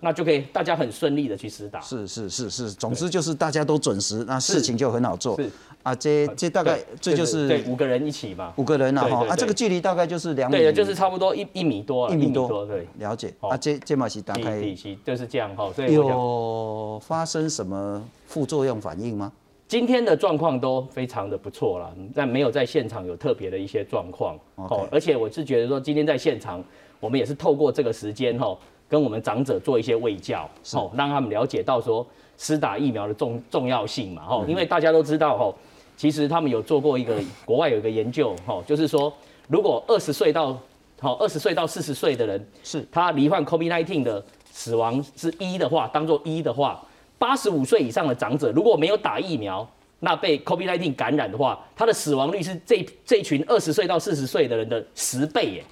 [0.00, 1.80] 那就可以大家很顺利的去施打。
[1.80, 5.40] 是是是是，总之就是大家都准时，那事情就很好做。
[5.40, 5.48] 是
[5.84, 13.32] 啊，这这大概这就是对五个人一起嘛，五个人啊哈啊，这个距离大概就是两米，对，就是差不多一一米多，一米多，对，了解。
[13.38, 14.60] 啊，这这马是打开
[15.04, 19.30] 就是这样哈，有发生什么副作用反应吗？
[19.72, 24.38] 今天的状况都非常的不错了，但没有在现场有特别的一些状况。
[24.56, 26.62] 哦，而且我是觉得说今天在现场。
[27.00, 28.54] 我们也是透过这个时间哈，
[28.86, 32.06] 跟我们长者做一些卫教，哦，让他们了解到说
[32.36, 35.54] 施打疫苗的重重要性嘛，哈，因为大家都知道哈，
[35.96, 39.10] 其实他们有做过一个国外有一个研究，哈，就是说
[39.48, 40.54] 如果二十岁到
[41.00, 46.84] 好二十岁到四十岁的人，是他罹患 COVID-19 的死亡是一的话，当做一的话，
[47.22, 49.64] 八十五岁以上的长者如果没有打疫苗，
[50.00, 55.64] 那被 COVID-19 感染的话，他的死亡率是这这群二十岁到四十岁的人的十倍耶。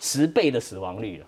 [0.00, 1.26] 十倍的死亡率了，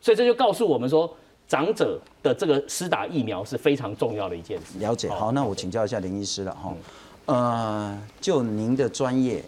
[0.00, 1.12] 所以这就告诉我们说，
[1.48, 4.78] 长者的这个施打疫苗是非常重要的一件事。
[4.78, 6.74] 了解，好，那我请教一下林医师了哈，
[7.26, 9.42] 呃，就您的专业，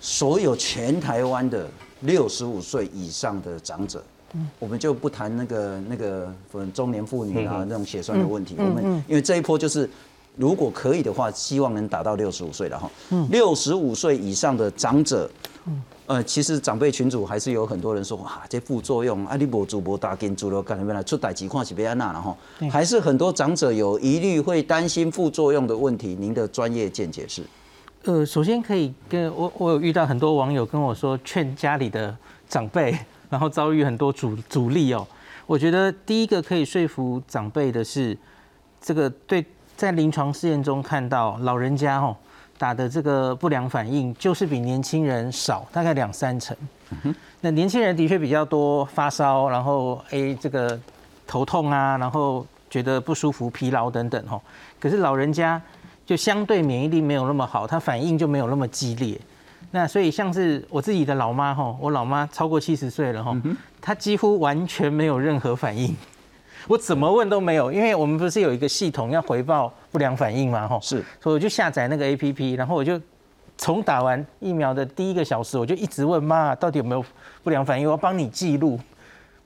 [0.00, 1.68] 所有全台湾的
[2.00, 4.02] 六十五岁以上的长者。
[4.58, 6.32] 我们就不谈那个那个
[6.74, 8.54] 中年妇女啊那种血栓的问题。
[8.58, 9.88] 我们因为这一波就是，
[10.36, 12.90] 如果可以的话，希望能达到六十五岁了哈。
[13.30, 15.30] 六十五岁以上的长者，
[16.06, 22.36] 呃，其实长辈群组还是有很多人说，哇，这副作用，啊，你无主播打跟主流干什么来出大情况是别安那了哈。
[22.70, 26.14] 还是很多长者有疑虑，会担心副作用的问题。
[26.18, 27.42] 您的专业见解是？
[28.04, 32.14] 呃，首先可以跟我，我有遇到很多网友跟我说，劝家里的
[32.48, 32.94] 长辈。
[33.30, 35.06] 然后遭遇很多阻阻力哦，
[35.46, 38.16] 我觉得第一个可以说服长辈的是，
[38.80, 39.44] 这个对
[39.76, 42.16] 在临床试验中看到老人家哦
[42.56, 46.56] 打的这个不良反应就是比年轻人少，大概两三成。
[47.40, 50.78] 那年轻人的确比较多发烧，然后诶这个
[51.26, 54.40] 头痛啊，然后觉得不舒服、疲劳等等哦。
[54.80, 55.60] 可是老人家
[56.04, 59.20] 就相对免疫力没有那么好，他反应就没有那么激烈。
[59.70, 63.36] 那所以像是我自己的老妈哈，我老妈超过七十岁了哈，
[63.82, 65.94] 她几乎完全没有任何反应，
[66.66, 72.98] 我怎么问都没有，因为我们不是有一个系统要回报不良反应嘛哈，是，所以我就下载那个 A P P，然后我就
[73.58, 77.04] 从打完疫苗的第一个小时，我就一直问妈到底有没有
[77.42, 78.80] 不良反应，我要帮你记录，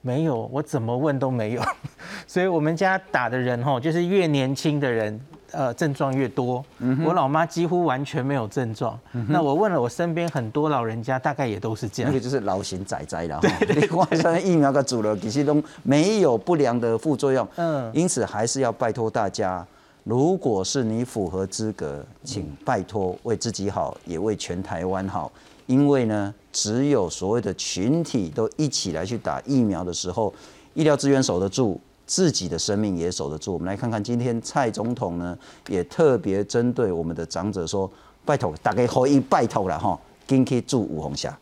[0.03, 1.63] 没有，我怎么问都没有，
[2.29, 5.21] 所以我们家打的人哈，就是越年轻的人。
[5.53, 6.65] 呃，症状越多，
[7.05, 8.99] 我老妈几乎完全没有症状。
[9.29, 12.11] 那我问了我身边很多老人家，大概也都是这样。
[12.11, 13.39] 那个就是老型仔仔了。
[13.41, 17.47] 对对，外生疫苗的主流其实都没有不良的副作用。
[17.57, 19.67] 嗯，因此还是要拜托大家，
[20.05, 25.31] 如果是你符合资格，请拜托为自己好，也为全台湾好。
[25.67, 30.33] 因为呢，只有所谓的群体都一起来去打疫苗的时候，
[30.75, 31.81] 医疗资源守得住。
[32.13, 33.55] 自己的生命也守得住。
[33.55, 35.35] 我们来看看今天蔡总统呢，
[35.69, 37.91] 也特别针对我们的长者说
[38.23, 41.35] ：“拜托，大概可以拜托了哈，紧去住五红霞。”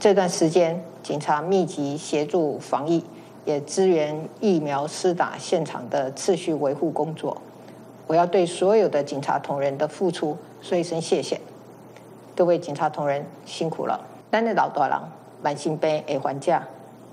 [0.00, 3.02] 这段时间，警察密集协助防疫，
[3.44, 7.36] 也支援疫苗施打现场的秩序维护工作。
[8.06, 11.40] 我要对所有的警察同仁的付出说一声谢谢。
[12.36, 14.00] 各位警察同仁辛苦了。
[14.30, 14.96] 咱的老大人
[15.42, 16.62] 慢性病的患者。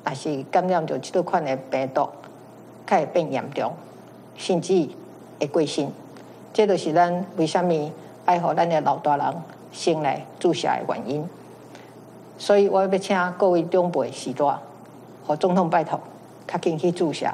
[0.07, 2.07] 也是感染着这款的病毒，
[2.85, 3.73] 才会变严重，
[4.35, 4.87] 甚至
[5.39, 5.89] 会过身。
[6.53, 7.91] 这就是咱为什么
[8.25, 9.35] 爱护咱的老大人
[9.71, 11.27] 先来注射的原因。
[12.37, 14.45] 所以我要请各位长辈时代
[15.25, 15.99] 和总统拜托，
[16.45, 17.25] 赶紧去注射。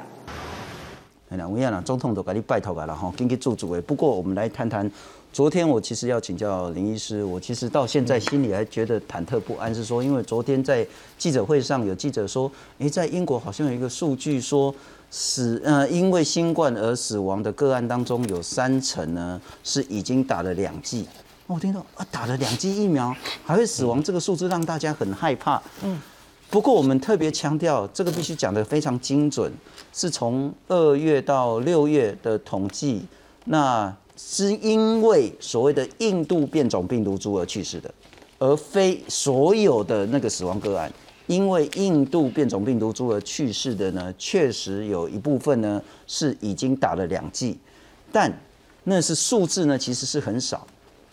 [1.30, 3.80] 哎呀，我讲总统都给你拜托个啦吼，紧去注注诶。
[3.80, 4.90] 不过我们来谈谈。
[5.32, 10.84] 昨天我其实要请教林医师，我其实到现在心里还觉得忐忑不安，是说因为昨天在
[11.16, 14.74] 记者会上有记者说，诶，在英国好像有一个数据说，
[15.08, 21.06] 死呃因为新冠而死亡的个案当中有三成呢是已经打了两剂。
[21.46, 23.14] 我听到啊打了两剂疫苗
[23.44, 25.62] 还会死亡，这个数字让大家很害怕。
[25.84, 25.96] 嗯，
[26.50, 29.52] 不过我们特别强调，这个必须讲得非常精准，
[29.92, 33.06] 是从二月到六月的统计，
[33.44, 33.94] 那。
[34.22, 37.92] 是因为所谓的印度变种病毒株而去世的，
[38.38, 40.92] 而非所有的那个死亡个案。
[41.26, 47.58] 因为印度变种病毒株而去世的呢，确实有一部分呢是已经打了两剂，
[48.10, 48.32] 但
[48.84, 50.66] 那是数字呢其实是很少，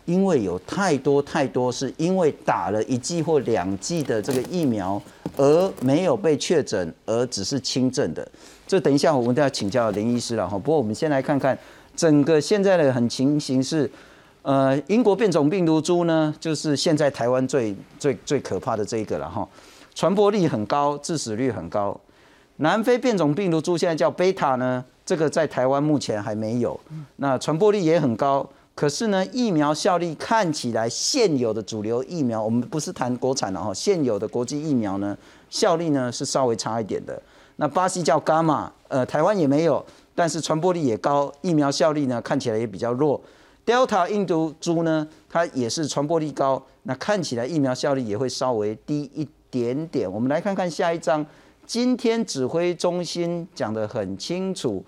[0.06, 5.00] 因为有太多太多是因为打了一剂或两剂的这个疫苗
[5.36, 8.28] 而没有被确诊，而只是轻症的。
[8.68, 10.58] 这等一下我们都要请教林医师了哈。
[10.58, 11.58] 不过我们先来看看。
[11.98, 13.90] 整个现在的很情形是，
[14.44, 19.46] 呃，英国变种病毒株呢，就是现在台湾最最最可怕的这一个了哈，
[19.96, 22.00] 传播力很高，致死率很高。
[22.58, 26.80] 南非变种病毒株现在叫贝塔呢，这个在台湾目前还没有，
[27.16, 35.18] 那传播力也很高，可是呢，疫苗效力看起来现有的主流疫苗，我们不是谈国产的哈，现有的国际疫苗呢，
[35.50, 37.20] 效力呢是稍微差一点的。
[37.56, 39.84] 那巴西叫伽马，呃，台湾也没有。
[40.18, 43.22] 但是传播力也高，疫苗效力呢看起来也比较弱。
[43.64, 50.12] Delta 印度株呢，它也是传播力高，那看起来疫苗效力也会稍微低一点点。
[50.12, 51.24] 我们来看看下一章，
[51.68, 54.84] 今天指挥中心讲得很清楚，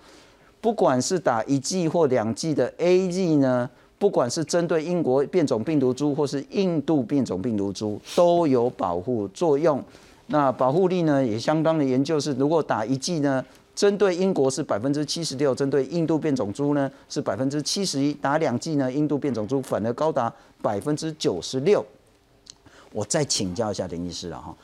[0.60, 9.80] 不管是打一剂或两剂的 A G 呢，不管是针对英国变种病毒株或是印度变种病毒株，都有保护作用。
[10.26, 13.44] 那保护力呢，也相当的研究是，如果打一剂呢？
[13.80, 20.30] 针对英国是百分之七十六，针对印度变种猪呢是百分之七十一，打两剂呢，印度变种猪反而高达
[20.60, 21.82] 百分之九十六。
[22.92, 24.54] 我再请教一下林医师了哈，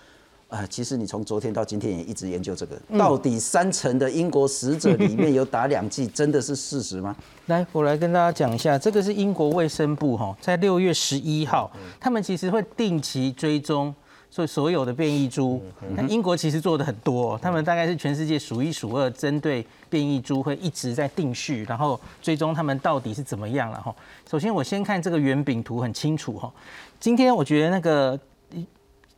[0.49, 7.17] 啊，其实你从昨天到今天也一直研究这个，到底三成的英国死者里面有打两剂， 真的是事实吗？
[7.47, 13.95] 来，我来跟大家讲一下，这个是英国卫生部哈，在六月十一号，他们其实会定期追踪
[14.37, 15.63] 所以所有的变异株，
[15.95, 23.97] 那英国其实做的很多，他们大概是全世界数一数二，针对变异株会一直在定序，然后追踪他们到底是怎么样了哈。
[24.31, 26.53] 首先我先看这个圆饼图很清楚哈，
[27.01, 28.21] 今天我觉得那个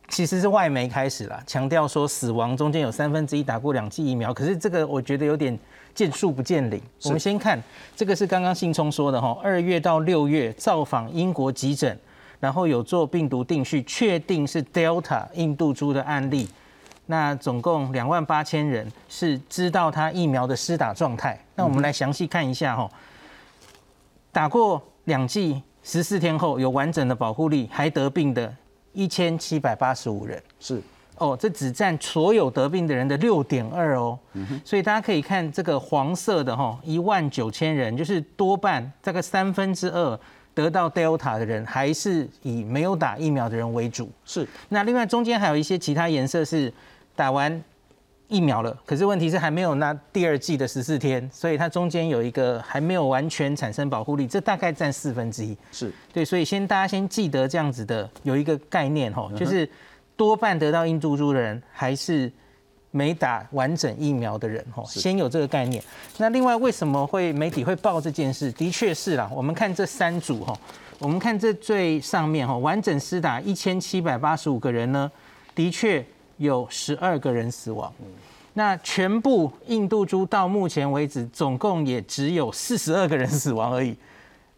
[0.07, 5.59] 其实是外媒开始了，强调说死亡中间有三分之一打过两剂疫苗，可是这个我觉得有点
[5.93, 6.81] 见树不见林。
[7.03, 7.61] 我们先看
[7.93, 11.99] 这个是刚刚信聪说的哈，二月到六月造访英国急诊。
[12.39, 16.47] 然后有做病毒定序，确定是 Delta 印度株的案例。
[17.07, 21.43] 那总共两万八千人是知道他疫苗的施打状态。
[21.55, 22.89] 那我们来详细看一下哈，
[24.31, 28.55] 打过两剂，十四天后有完整的保护力，还得病的
[28.93, 30.41] 一千七百八十五人。
[30.59, 30.79] 是
[31.17, 34.17] 哦，这只占所有得病的人的六点二哦。
[34.63, 40.17] 所以大家可以看这个黄色的哈，一万九千人，就是多半这个三分之二。
[40.53, 44.47] 得到 Delta 的人还是以没有打疫苗的人为主，是。
[44.69, 46.71] 那另外中间还有一些其他颜色是
[47.15, 47.63] 打完
[48.27, 55.57] 疫苗了，可是问题是还没有那第二季的十四天，所以它中间有一个还没有完全产生保护力，这大概占四分之一。
[55.71, 59.69] 是对，所以先大家先记得这样子的有一个概念哦，就是
[60.15, 62.31] 多半得到印度猪的人还是。
[62.91, 65.83] 没打完整疫苗的人，吼，先有这个概念。
[66.17, 68.51] 那另外，为什么会媒体会报这件事？
[68.53, 69.29] 的确是啦。
[69.33, 70.57] 我们看这三组，哈，
[70.97, 75.11] 我们看这最上面，哈，完整施打一千七百八十五个人呢，
[75.53, 76.03] 的确
[76.37, 77.93] 有十二个人死亡。
[78.53, 83.95] 那全部印度猪到目前为止，总共也只有四十二个人死亡而已。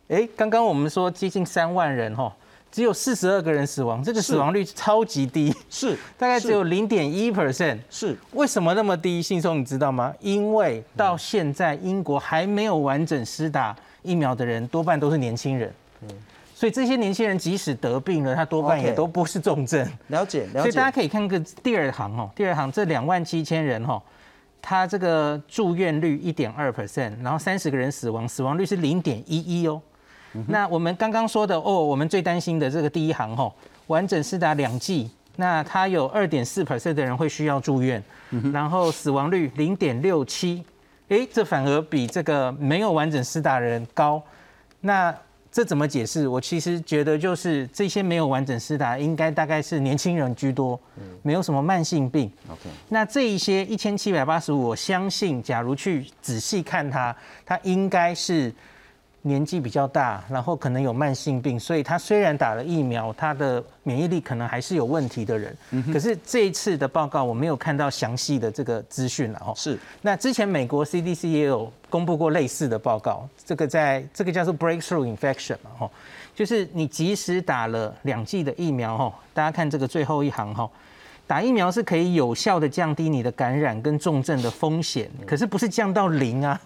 [0.07, 2.33] 哎，刚刚我们说接近三万人，哈。
[2.71, 7.77] 只有四十二个人死亡，这个死亡率超级低，是 大概只有零点一 percent。
[7.89, 9.21] 是为什么那么低？
[9.21, 10.13] 信松你知道吗？
[10.21, 15.73] 因为到现在英国还没有完整施打疫苗的人，多半都是年轻人。
[16.03, 16.09] 嗯，
[16.55, 19.85] 所以这些年轻人即使得病了，他多半也都不是重症。
[20.07, 20.59] 了解，了解。
[20.61, 24.01] 所以大家可以看个第二行哦，第二行这两万七千人哦，
[24.61, 29.81] 他这个住院率一点二 percent，然后三十个人死亡，死亡率是零点一一哦。
[30.47, 33.53] 那我们刚刚说的哦，我们最担心的这个第一行吼，
[33.87, 38.01] 完整施打两剂，那它有二点四 percent 的人会需要住院，
[38.53, 40.63] 然后死亡率零点六七，
[41.09, 44.23] 哎，这反而比这个没有完整施打的人高。
[44.79, 45.13] 那
[45.51, 46.25] 这怎么解释？
[46.25, 50.79] 我其实觉得就是这些没有完整施打，应该大概是年轻人居多，
[51.23, 52.31] 没有什么慢性病。
[52.49, 57.13] OK，那这一些一千七百八十五，我相信假如去仔细看它，
[57.45, 58.53] 它应该是。
[59.23, 65.55] 年纪比较大，然后可能有慢性病，所以他虽然打了疫苗，他的免疫力可能还是有问题的人。
[65.93, 69.53] 可是这一次的报告我没有看到详细的这个资讯了哦。
[69.55, 69.77] 是。
[70.01, 75.91] 那之前美国 CDC 也有公布过类似的报告，这个在这个叫做 breakthrough infection 嘛，哈，
[76.33, 80.69] 就是你即使打了两剂的疫苗，哈，大家看这个最后一行，哈。
[81.31, 86.59] 打疫苗是可以有效的降低你的感染跟重症的风险，可是不是降到零啊？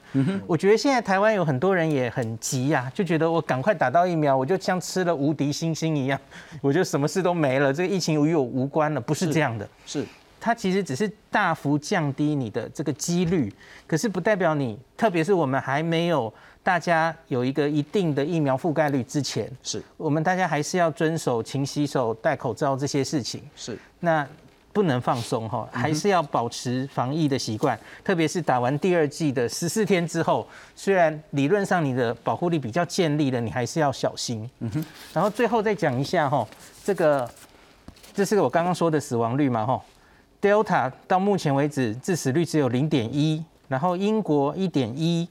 [0.47, 6.19] 我觉得现在台湾有很多人也很急呀，就觉得我赶快打到疫苗，我就像吃了无敌星星一样，
[6.61, 9.69] 我就什么事都没了，这个疫情与我无关了，不是这样的。
[9.85, 10.03] 是
[10.41, 13.53] 它其实只是大幅降低你的这个几率，
[13.85, 23.43] 可是不代表你，特别是我们还没有大家有一个一定的疫苗覆盖率之前，是我们大家还是要遵守勤洗手、戴口罩这些事情。
[23.55, 24.27] 是那。
[24.75, 27.79] 不能放松哈，还是要保持防疫的习惯。
[28.03, 30.45] 特别是打完第二剂的十四天之后，
[30.75, 34.49] 虽然理论上你的保护力比较建立了，你还是要小心。
[34.59, 34.85] 嗯哼。
[35.13, 36.45] 然后最后再讲一下哈，
[36.83, 37.29] 这个
[38.13, 39.81] 这是我刚刚说的死亡率嘛哈
[40.41, 45.25] ，Delta 到目前为止致死率只有零点一，然后英国一点一。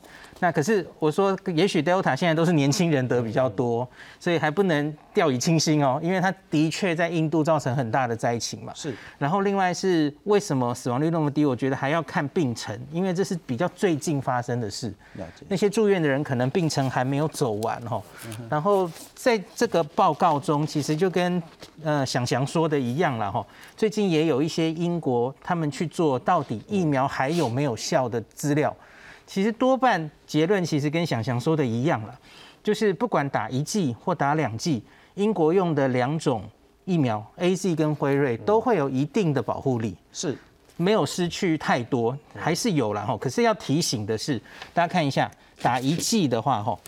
[0.45, 3.89] 那可是我说，也许 Delta 现在都是年轻人得比较多，
[4.21, 8.71] 所以还不能掉以轻心哦，因为它的确在印度造成很大的灾情嘛。
[8.75, 8.95] 是。
[9.17, 11.47] 然后另外是为什么死亡率那么低？
[11.47, 14.89] 我觉得还要看病程，因为这是比较最近发生的事。
[15.15, 15.47] 了解。
[15.49, 18.03] 那些住院的人可能病程还没有走完哦。
[18.51, 21.43] 然后在这个报告中，其实就跟
[21.83, 23.43] 呃想祥说的一样了哈。
[23.79, 28.77] 最近也有一些英国他们去做到底疫苗还有没有效的资料。
[29.27, 32.19] 其实多半结论其实跟想象说的一样了，
[32.63, 34.83] 就是不管打一剂或打两剂，
[35.15, 36.43] 英国用的两种
[36.85, 40.37] 疫苗 A Z 跟辉瑞都会有一定的保护力，是
[40.77, 43.17] 没有失去太多，还是有了哈。
[43.17, 44.41] 可是要提醒的是，
[44.73, 45.31] 大家看一下，
[45.63, 46.79] 打一剂的话哈，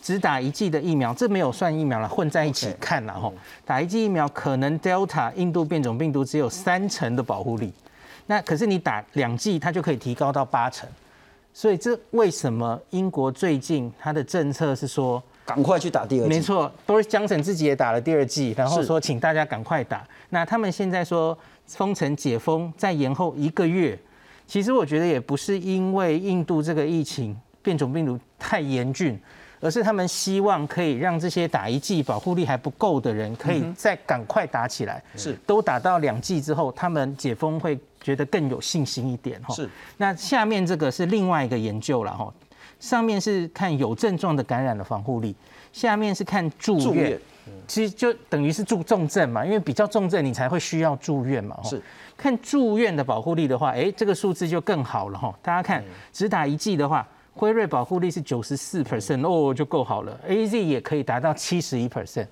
[0.00, 3.30] 只打一剂的疫苗，这没有算疫苗了，混在一起看了哈。
[3.66, 7.72] 打一剂疫苗可能 Delta 印度变种病毒只有三成的保护力，
[8.26, 10.88] 那可是你打两剂，它就可以提高到八成。
[11.54, 16.28] 所以这为什么英国最近它的政策是说赶快去打第二剂。
[16.28, 20.06] 没错，Boris Johnson 自己也打了第二剂，然后说请大家赶快打。
[20.30, 23.98] 那他们现在说封城解封再延后一个月，
[24.46, 29.18] 其实我觉得也不是因为印度这个疫情变种病毒太严峻。
[29.60, 35.02] 而是他们希望可以让这些打一剂保护力还不够的人，可以再赶快打起来。
[35.16, 39.40] 是，都打到两剂之后，他们解封会觉得更有信心一点。
[39.48, 39.68] 是。
[39.96, 42.32] 那下面这个是另外一个研究了哈，
[42.78, 45.34] 上面是看有症状的感染的防护力，
[45.72, 47.18] 下面是看住院。
[47.66, 51.58] 其实就等于是住重症嘛，因为比较重症你才会需要住院嘛。
[51.64, 51.82] 是。
[52.16, 55.34] 看住院的保护力的话，哎，这个数字就更好了哈。
[55.42, 55.82] 大家看，
[56.12, 57.06] 只打一剂的话。
[57.34, 60.18] 辉瑞保护力是九十四 percent 哦，就够好了。
[60.28, 62.26] A Z 也可以达到七十一 percent，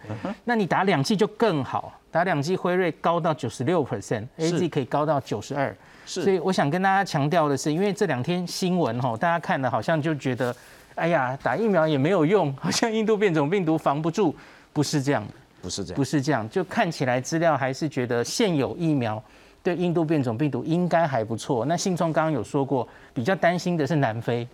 [0.44, 5.74] 那你打两剂就更好，打两剂辉瑞高到九十六 percent，A Z 可以高到九十二。
[6.06, 10.54] 是，所以我想跟大家强调的是，因为这两天新闻哈，大家看了好像就觉得，
[10.94, 14.34] 哎呀，打疫苗也没有用， 好像印度变种病毒防不住，
[14.72, 15.32] 不是这样的，
[15.62, 19.22] 不是这样，不是这样，就看起来资料还是觉得现有疫苗
[19.62, 21.64] 对印度变种病毒应该还不错。
[21.66, 24.46] 那信聪刚刚有说过，比较担心的是南非。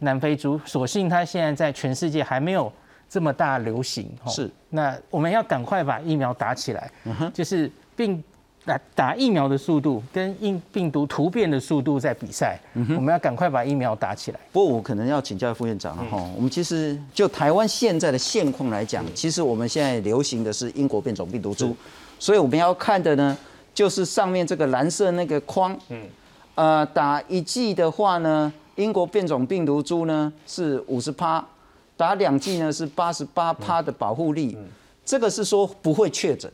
[0.00, 2.70] 南非猪，所幸它现在在全世界还没有
[3.08, 4.10] 这么大流行。
[4.26, 6.90] 是，那我们要赶快把疫苗打起来。
[7.32, 8.22] 就是病
[8.64, 12.58] 打打疫苗的速度跟病病毒突变的速度在比赛。
[12.74, 14.40] 我们要赶快把疫苗打起来。
[14.52, 16.22] 不过我可能要请教副院长了哈。
[16.36, 21.74] 我们其实就台湾现在的现况来讲，其实我们现在流行的是英国变种病毒株，
[22.18, 23.36] 所以我们要看的呢，
[23.72, 25.78] 就是上面这个蓝色那个框。
[25.88, 26.02] 嗯。
[26.56, 28.52] 呃，打一剂的话呢？
[28.76, 31.44] 英国变种病毒株呢是五十趴，
[31.96, 34.56] 打两剂呢是八十八趴的保护力，
[35.04, 36.50] 这个是说不会确诊。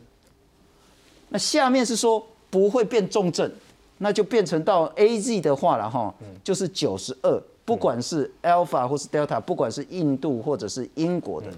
[1.28, 3.50] 那下面是说不会变重症，
[3.98, 6.14] 那就变成到 A Z 的话了哈，
[6.44, 11.48] 就是九十二，不管是 Alpha 或是 Delta，不管是印度或者是英国的，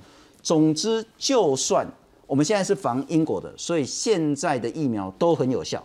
[0.42, 1.86] 总之就算
[2.26, 5.84] 我们现在是防英国的，所以现在的疫苗都很有效。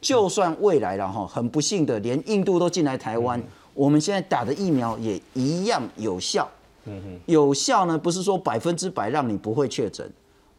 [0.00, 3.40] 就算未来了哈，很不幸的连印度都进来台湾。
[3.74, 6.48] 我们现在打的疫苗也一样有效，
[6.84, 10.10] 嗯哼，有效呢不是说百分之百让你不会确诊，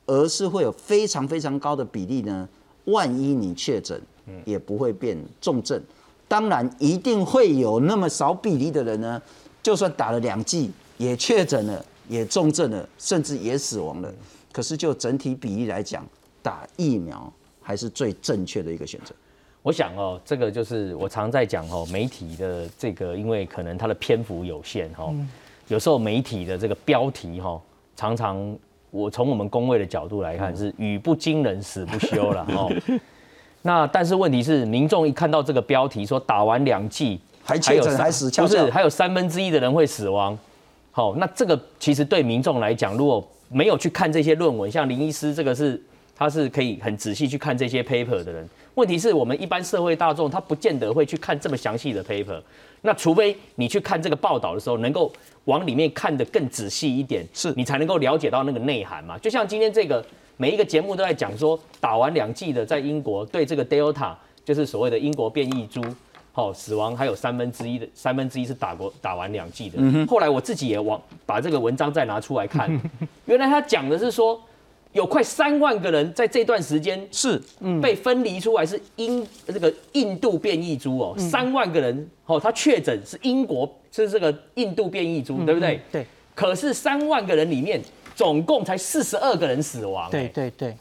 [0.05, 2.47] 而是会有非常非常高的比例呢，
[2.85, 4.01] 万一你确诊，
[4.45, 5.81] 也不会变重症。
[6.27, 9.21] 当然一定会有那么少比例的人呢，
[9.61, 14.13] 就算打了两剂也确诊了，也重症了，甚至也死亡了。
[14.53, 16.07] 可是就整体比例来讲，
[16.41, 17.31] 打疫苗
[17.61, 19.13] 还是最正确的一个选择。
[19.63, 25.13] 我想哦，这个就是我常在讲哦，媒体的这个，因为可能它的篇幅有限哈，
[25.67, 27.61] 有时候媒体的这个标题哈，
[27.95, 28.57] 常常
[28.89, 32.71] 我从我们工位的角度来看是语不惊人死不休了哦。
[33.61, 40.35] 那但是问题是，民众一看到这个标题说打完两剂还确诊还死，不是还有三分之一的人会死亡，
[40.89, 45.79] 好，那这个其实对民众来讲，如果没有去看这些论文，像林医师这个是
[46.21, 48.47] 他是可以很仔细去看这些 paper 的人。
[48.75, 52.39] 问题是我们一般社会大众，他不见得会去看这么详细的 paper。
[52.83, 55.11] 那除非你去看这个报道的时候，能够
[55.45, 59.17] 往里面看得更仔细一点，是你才能够了解到那个内涵嘛。
[59.17, 60.05] 就像今天这个
[60.37, 64.13] 每一个节目都在讲说，打完两剂的在英国对这个 Delta，
[64.45, 65.83] 就是所谓的英国变异株，
[66.33, 70.05] 好死亡还有三分之一的三分之一是打过打完两剂的。
[70.05, 72.69] 后来我自己也往把这个文章再拿出来看，
[73.25, 74.39] 原来他讲的是说。
[74.93, 77.41] 有快三万个人在这段时间是
[77.81, 85.79] 被分离出来，是英这个印度变异株哦，三万个人哦，他确诊是英国是这个印度变异株，对不对？
[85.91, 86.05] 对。
[86.33, 87.81] 可是三万个人里面，
[88.15, 90.09] 总共才四十二个人死亡。
[90.09, 90.75] 对对对。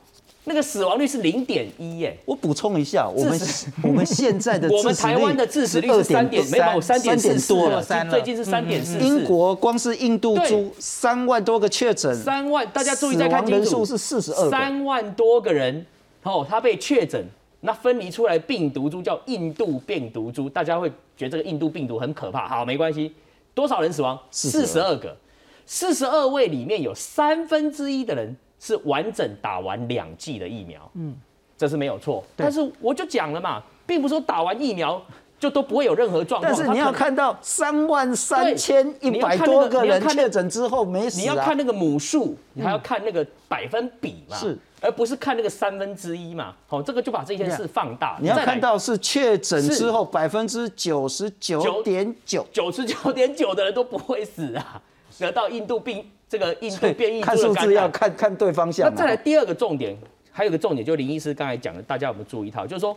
[0.51, 2.19] 那个死亡率是零点一耶！
[2.25, 3.41] 我补充一下，我们
[3.85, 7.81] 我们现在的我们台湾的致死率是三点，没有三点四多了，
[8.11, 8.99] 最近是三点四。
[8.99, 15.87] 英国光是印度猪三万多个确诊，三万大家注意再看清楚，人数是四十二，三万多个人
[16.25, 17.25] 哦，他被确诊，
[17.61, 22.49] 那分离出来病毒株叫印度病毒株，大家会觉得这个印度病毒很可怕。
[22.49, 23.15] 好，没关系，
[23.55, 24.19] 多少人死亡？
[24.33, 25.17] 四十二个，
[25.65, 28.37] 四十二位里面有三分之一的人。
[28.61, 31.17] 是完整打完两剂的疫苗，嗯，
[31.57, 32.23] 这是没有错。
[32.37, 35.03] 但是我就讲了嘛，并不是说打完疫苗
[35.39, 36.55] 就都不会有任何状况。
[36.55, 46.55] 但是你要看到三万三千一百多个人确诊之后没死，你要看那个母数，你还要看那个百分比嘛，是，而不是看那个三分之一嘛。
[46.69, 48.19] 好，这个就把这件事放大。
[48.21, 54.83] 你要看到是确诊之后百分之九十九点九，九十九点九的人都不会死啊，
[55.19, 56.05] 得到印度病。
[56.31, 58.89] 这个印度变异看数字要看看对方向。
[58.89, 59.97] 那再来第二个重点，
[60.31, 62.65] 还有个重点，就林医师刚才讲的，大家有没有注意到？
[62.65, 62.97] 就是说，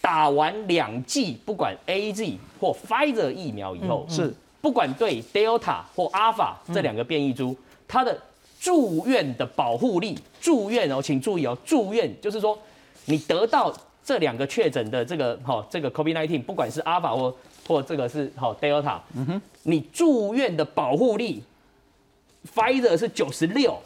[0.00, 7.56] 打完两剂，不管 A Z 或 Pfizer 疫苗以后，是不管对 Delta 或 Alpha 这两个变异株，
[7.86, 8.20] 它的
[8.58, 12.58] 住院的保护力，住院哦，请注意哦，住院就是说
[13.04, 13.72] 你得到
[14.04, 17.32] 这两个确诊的这个哈，这个 COVID-19，不管是阿法或
[17.68, 21.44] 或这个是好 Delta，嗯哼，你住院的保护力
[22.54, 23.78] ，Pfizer 是九十六，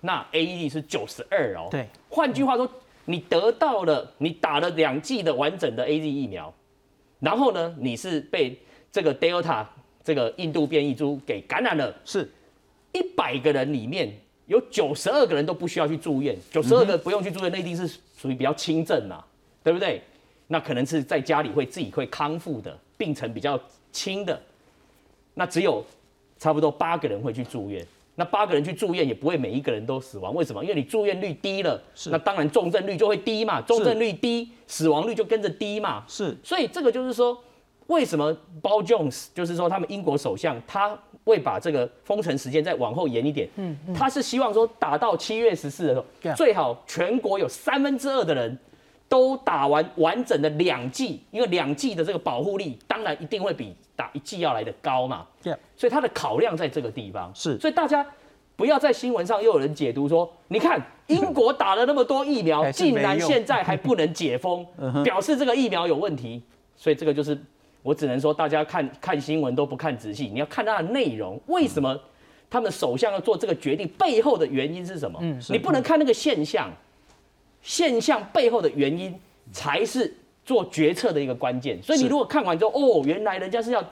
[0.00, 1.68] 那 AED 是九十二哦。
[1.70, 2.68] 对，换句话说，
[3.04, 6.52] 你得到了，你打了两剂的完整的 AZ 疫苗，
[7.18, 8.58] 然后呢，你是被
[8.92, 9.64] 这个 Delta
[10.02, 12.30] 这个印度变异株给感染了，是
[12.92, 14.12] 一百个人里面
[14.46, 17.86] 有九十二个人都不需要去住院，九十二个不用去住院，那一定是
[18.16, 19.22] 属于比较轻症呐，
[19.62, 20.02] 对不对？
[20.48, 22.76] 那可能是在家里会自己会康复的。
[22.98, 23.58] 病程比较
[23.92, 24.38] 轻的，
[25.32, 25.82] 那只有
[26.38, 27.86] 差不多八个人会去住院。
[28.20, 30.62] 那八个人去住院也不会每一个人都死亡，为什么？
[30.62, 36.04] 因为你住院率低了，那当然重症率就会低嘛，重症率低，死亡率就跟着低嘛。
[36.06, 37.42] 是，所以这个就是说，
[37.86, 40.94] 为什么包 Jones 就是说他们英国首相他
[41.24, 43.48] 会把这个封城时间再往后延一点？
[43.56, 48.58] 嗯，他是希望说打到七月十四的时候，最好全国有三分之二的人。
[49.10, 55.26] 都打完完整的两剂，因为两剂的这个保护力，当然一定会比打一剂要来的高嘛。
[55.42, 57.28] 对，所以它的考量在这个地方。
[57.34, 58.06] 是，所以大家
[58.54, 64.64] 不要在新闻上又有人解读说，你看英国打了那么多疫苗，竟然现在还不能解封，
[65.02, 66.40] 表示这个疫苗有问题。
[66.76, 67.36] 所以这个就是
[67.82, 71.98] 我只能说，大家看看新闻都不看仔细，你要看它的内容，为什么
[72.48, 75.18] 他们首相要做这个决定，背后的原因是什么？
[75.20, 76.70] 嗯，你不能看那个现象。
[77.62, 79.14] 现象背后的原因
[79.52, 83.84] 才是做决策的一个关键，所以你如果看完之后，哦，原来人家是要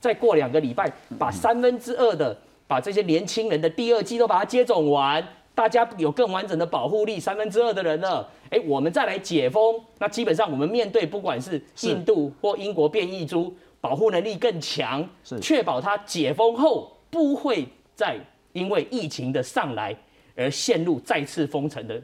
[0.00, 15.38] 再过两个礼拜把三分之二的把这些年轻人的第二季都把它接种完，大家有更完整的保护力，三分之二的人了，哎，我们再来解封，那基本上我们面对不管是印度或英国变异株，保护能力更强，是。
[15.40, 18.16] 确保它解封后不会再
[18.52, 19.94] 因为疫情的上来
[20.34, 22.00] 而陷入再次封城的。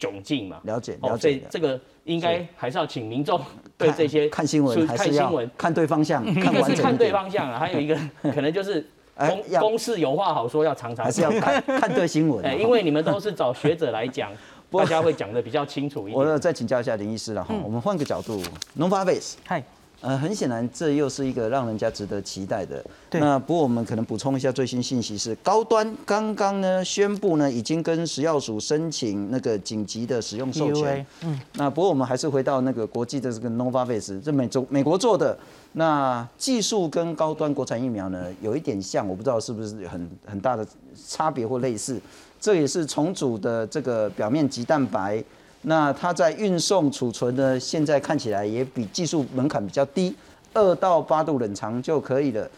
[0.00, 3.38] 窘境嘛，了解了解，这个应该还是要请民众
[3.76, 7.94] 对这些看新闻，看新闻，看对方向， 一个是看对方向啊，还有一个
[8.34, 8.84] 可能就是
[9.14, 11.62] 公公事有话好说，要常常还是要看。
[11.78, 14.32] 看对新闻，哎因为你们都是找学者来讲，
[14.72, 16.18] 大家会讲的比较清楚一点。
[16.18, 18.42] 我再请教一下林医师了哈，我们换个角度
[18.78, 19.62] ，Novavax，嗨。
[20.00, 22.82] 呃，很显然，这又是一个让人家值得期待的。
[23.12, 31.04] 那不过我们可能补充一下最新信息是，高端刚刚呢宣布呢，已经跟食药署申请那个紧急的使用授权。
[31.22, 31.38] 嗯。
[31.54, 35.38] 那不过我们还是回到那个国际的这个 Novavax，这美洲美国做的，
[35.72, 40.66] 那技术跟高端国产疫苗呢有一点像，我不知道是不是很很大的
[41.06, 42.00] 差别或类似。
[42.40, 45.22] 这也是重组的这个表面棘蛋白。
[45.62, 50.16] 那它在运送储存呢，现在看起来也比技术门槛比较低，
[50.54, 52.50] 二到八度冷藏就可以了。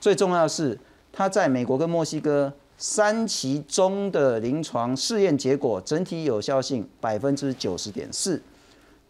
[0.00, 0.78] 最重要的是，
[1.12, 8.40] 它在美国跟墨西哥三期中的临床试验结果，整体有效性百分之九十点四。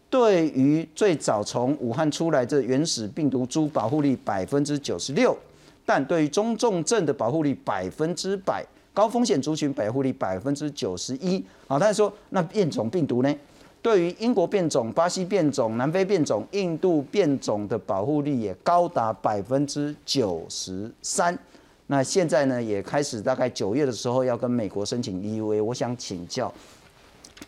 [0.09, 5.37] 对于最早从武汉出来这原始病毒株，保护力百分之九十六，
[5.85, 8.65] 但对于中重症的保护力百分之百。
[8.99, 11.41] 高风险族群保护率百分之九十一。
[11.69, 13.33] 好，他说那变种病毒呢？
[13.81, 21.39] 对于英国变种、巴西变种、南非变种、印度变种的保护率也高达百分之九十三。
[21.87, 25.63] 那现在呢，也开始大概九月的时候要跟美国申请 EUA。
[25.63, 26.53] 我想请教，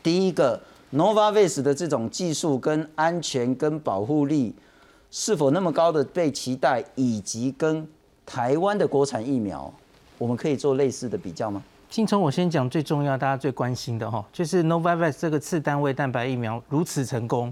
[0.01, 0.57] 第一个
[0.93, 4.55] Novavax 的这种技术跟安全跟保护力
[5.09, 7.85] 是否那么高的被期待，以及跟
[8.25, 9.73] 台湾的国产疫苗？
[10.21, 11.63] 我们可以做类似的比较吗？
[11.89, 17.51] 信聪我先讲最重要、大家最关心的哈，就是 Novavax 这个次单位蛋白疫苗如此成功，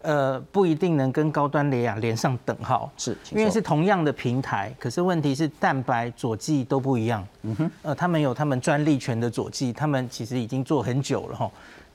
[0.00, 7.22] 呃，不一定能跟高端雷雅连上等号，是因为是同样的平台，可是问题是蛋白佐剂都不一样。
[7.42, 11.50] 嗯哼，呃，他们有他们专利权的佐剂，他们其实已经做很久了哈。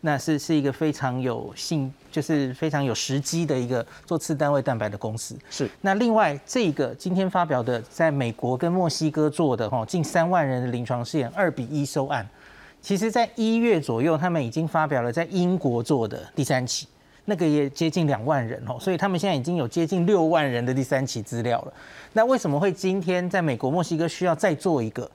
[0.06, 5.34] 那是是一个非常有信，就是非常有时机的一个做次单位蛋白的公司。
[5.50, 5.70] 是。
[5.80, 12.28] 那另外这个今天发表的，在美国跟墨西哥做的哈近三万人的临床试验二比一收案，
[12.82, 16.86] 其实在一月左右，他们已经发表了在英国做的第三期，
[17.24, 21.74] 那个也接近两万人哦，所以他们现在已经有接近六万人的第三期资料了。
[22.12, 25.10] 那为什么会今天在美国、墨西哥需要再做一个？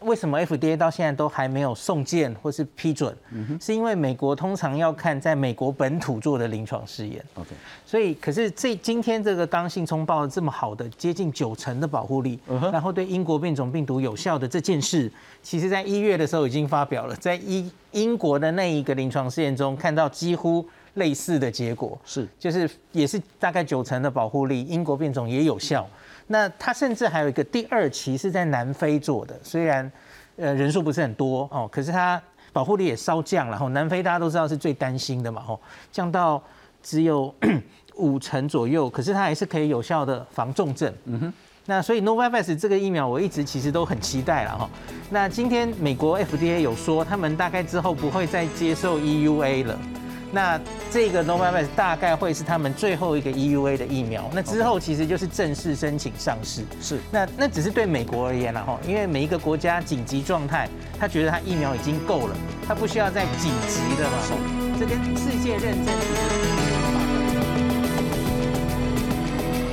[0.00, 3.14] 为什么 FDA 到现在都还没有送件或是批准？
[3.32, 7.24] 嗯是因为美国通常要看在美国本土做的临床试验。
[7.34, 7.50] OK，
[7.84, 12.38] 所以可是这今天这个刚性冲报这么好的接近九成的保护力，
[12.72, 15.10] 然后对英国变种病毒有效的这件事，
[15.42, 25.86] 其实在一月的时候已经发表了，在英英国的那一个临床试验中看到几乎类似的结果，是就是也是大概九成的保护力，英国变种也有效。
[26.32, 29.90] 那它甚至还有一个第二期是在南非做的，虽然
[30.36, 32.22] 呃人数不是很多哦，可是它
[32.52, 33.58] 保护力也稍降了。
[33.58, 35.60] 吼，南非大家都知道是最担心的嘛，吼，
[35.90, 36.40] 降到
[36.80, 37.34] 只有
[37.96, 40.94] 五成左右，可是它还是可以有效的防重症。
[41.06, 41.32] 嗯哼。
[41.66, 44.70] 那所以 Novavax 这个疫苗我一直其实都很期待了哈。
[45.10, 49.78] 那今天美国 FDA 有说，他们大概之后不会再接受 EUA 了。
[50.32, 50.60] 那
[50.90, 54.30] 这个 Novavax 大概会是他们最后一个 EUA 的疫苗。
[54.32, 56.62] 那之后其实就是正式申请上市。
[56.80, 57.00] 是。
[57.10, 60.68] 那那只是对美国而言了哈，因为每一个国家紧急状态，
[60.98, 64.10] 他觉得他疫苗已经够了，他不需要再紧急的了。
[64.78, 66.59] 这跟世界认证。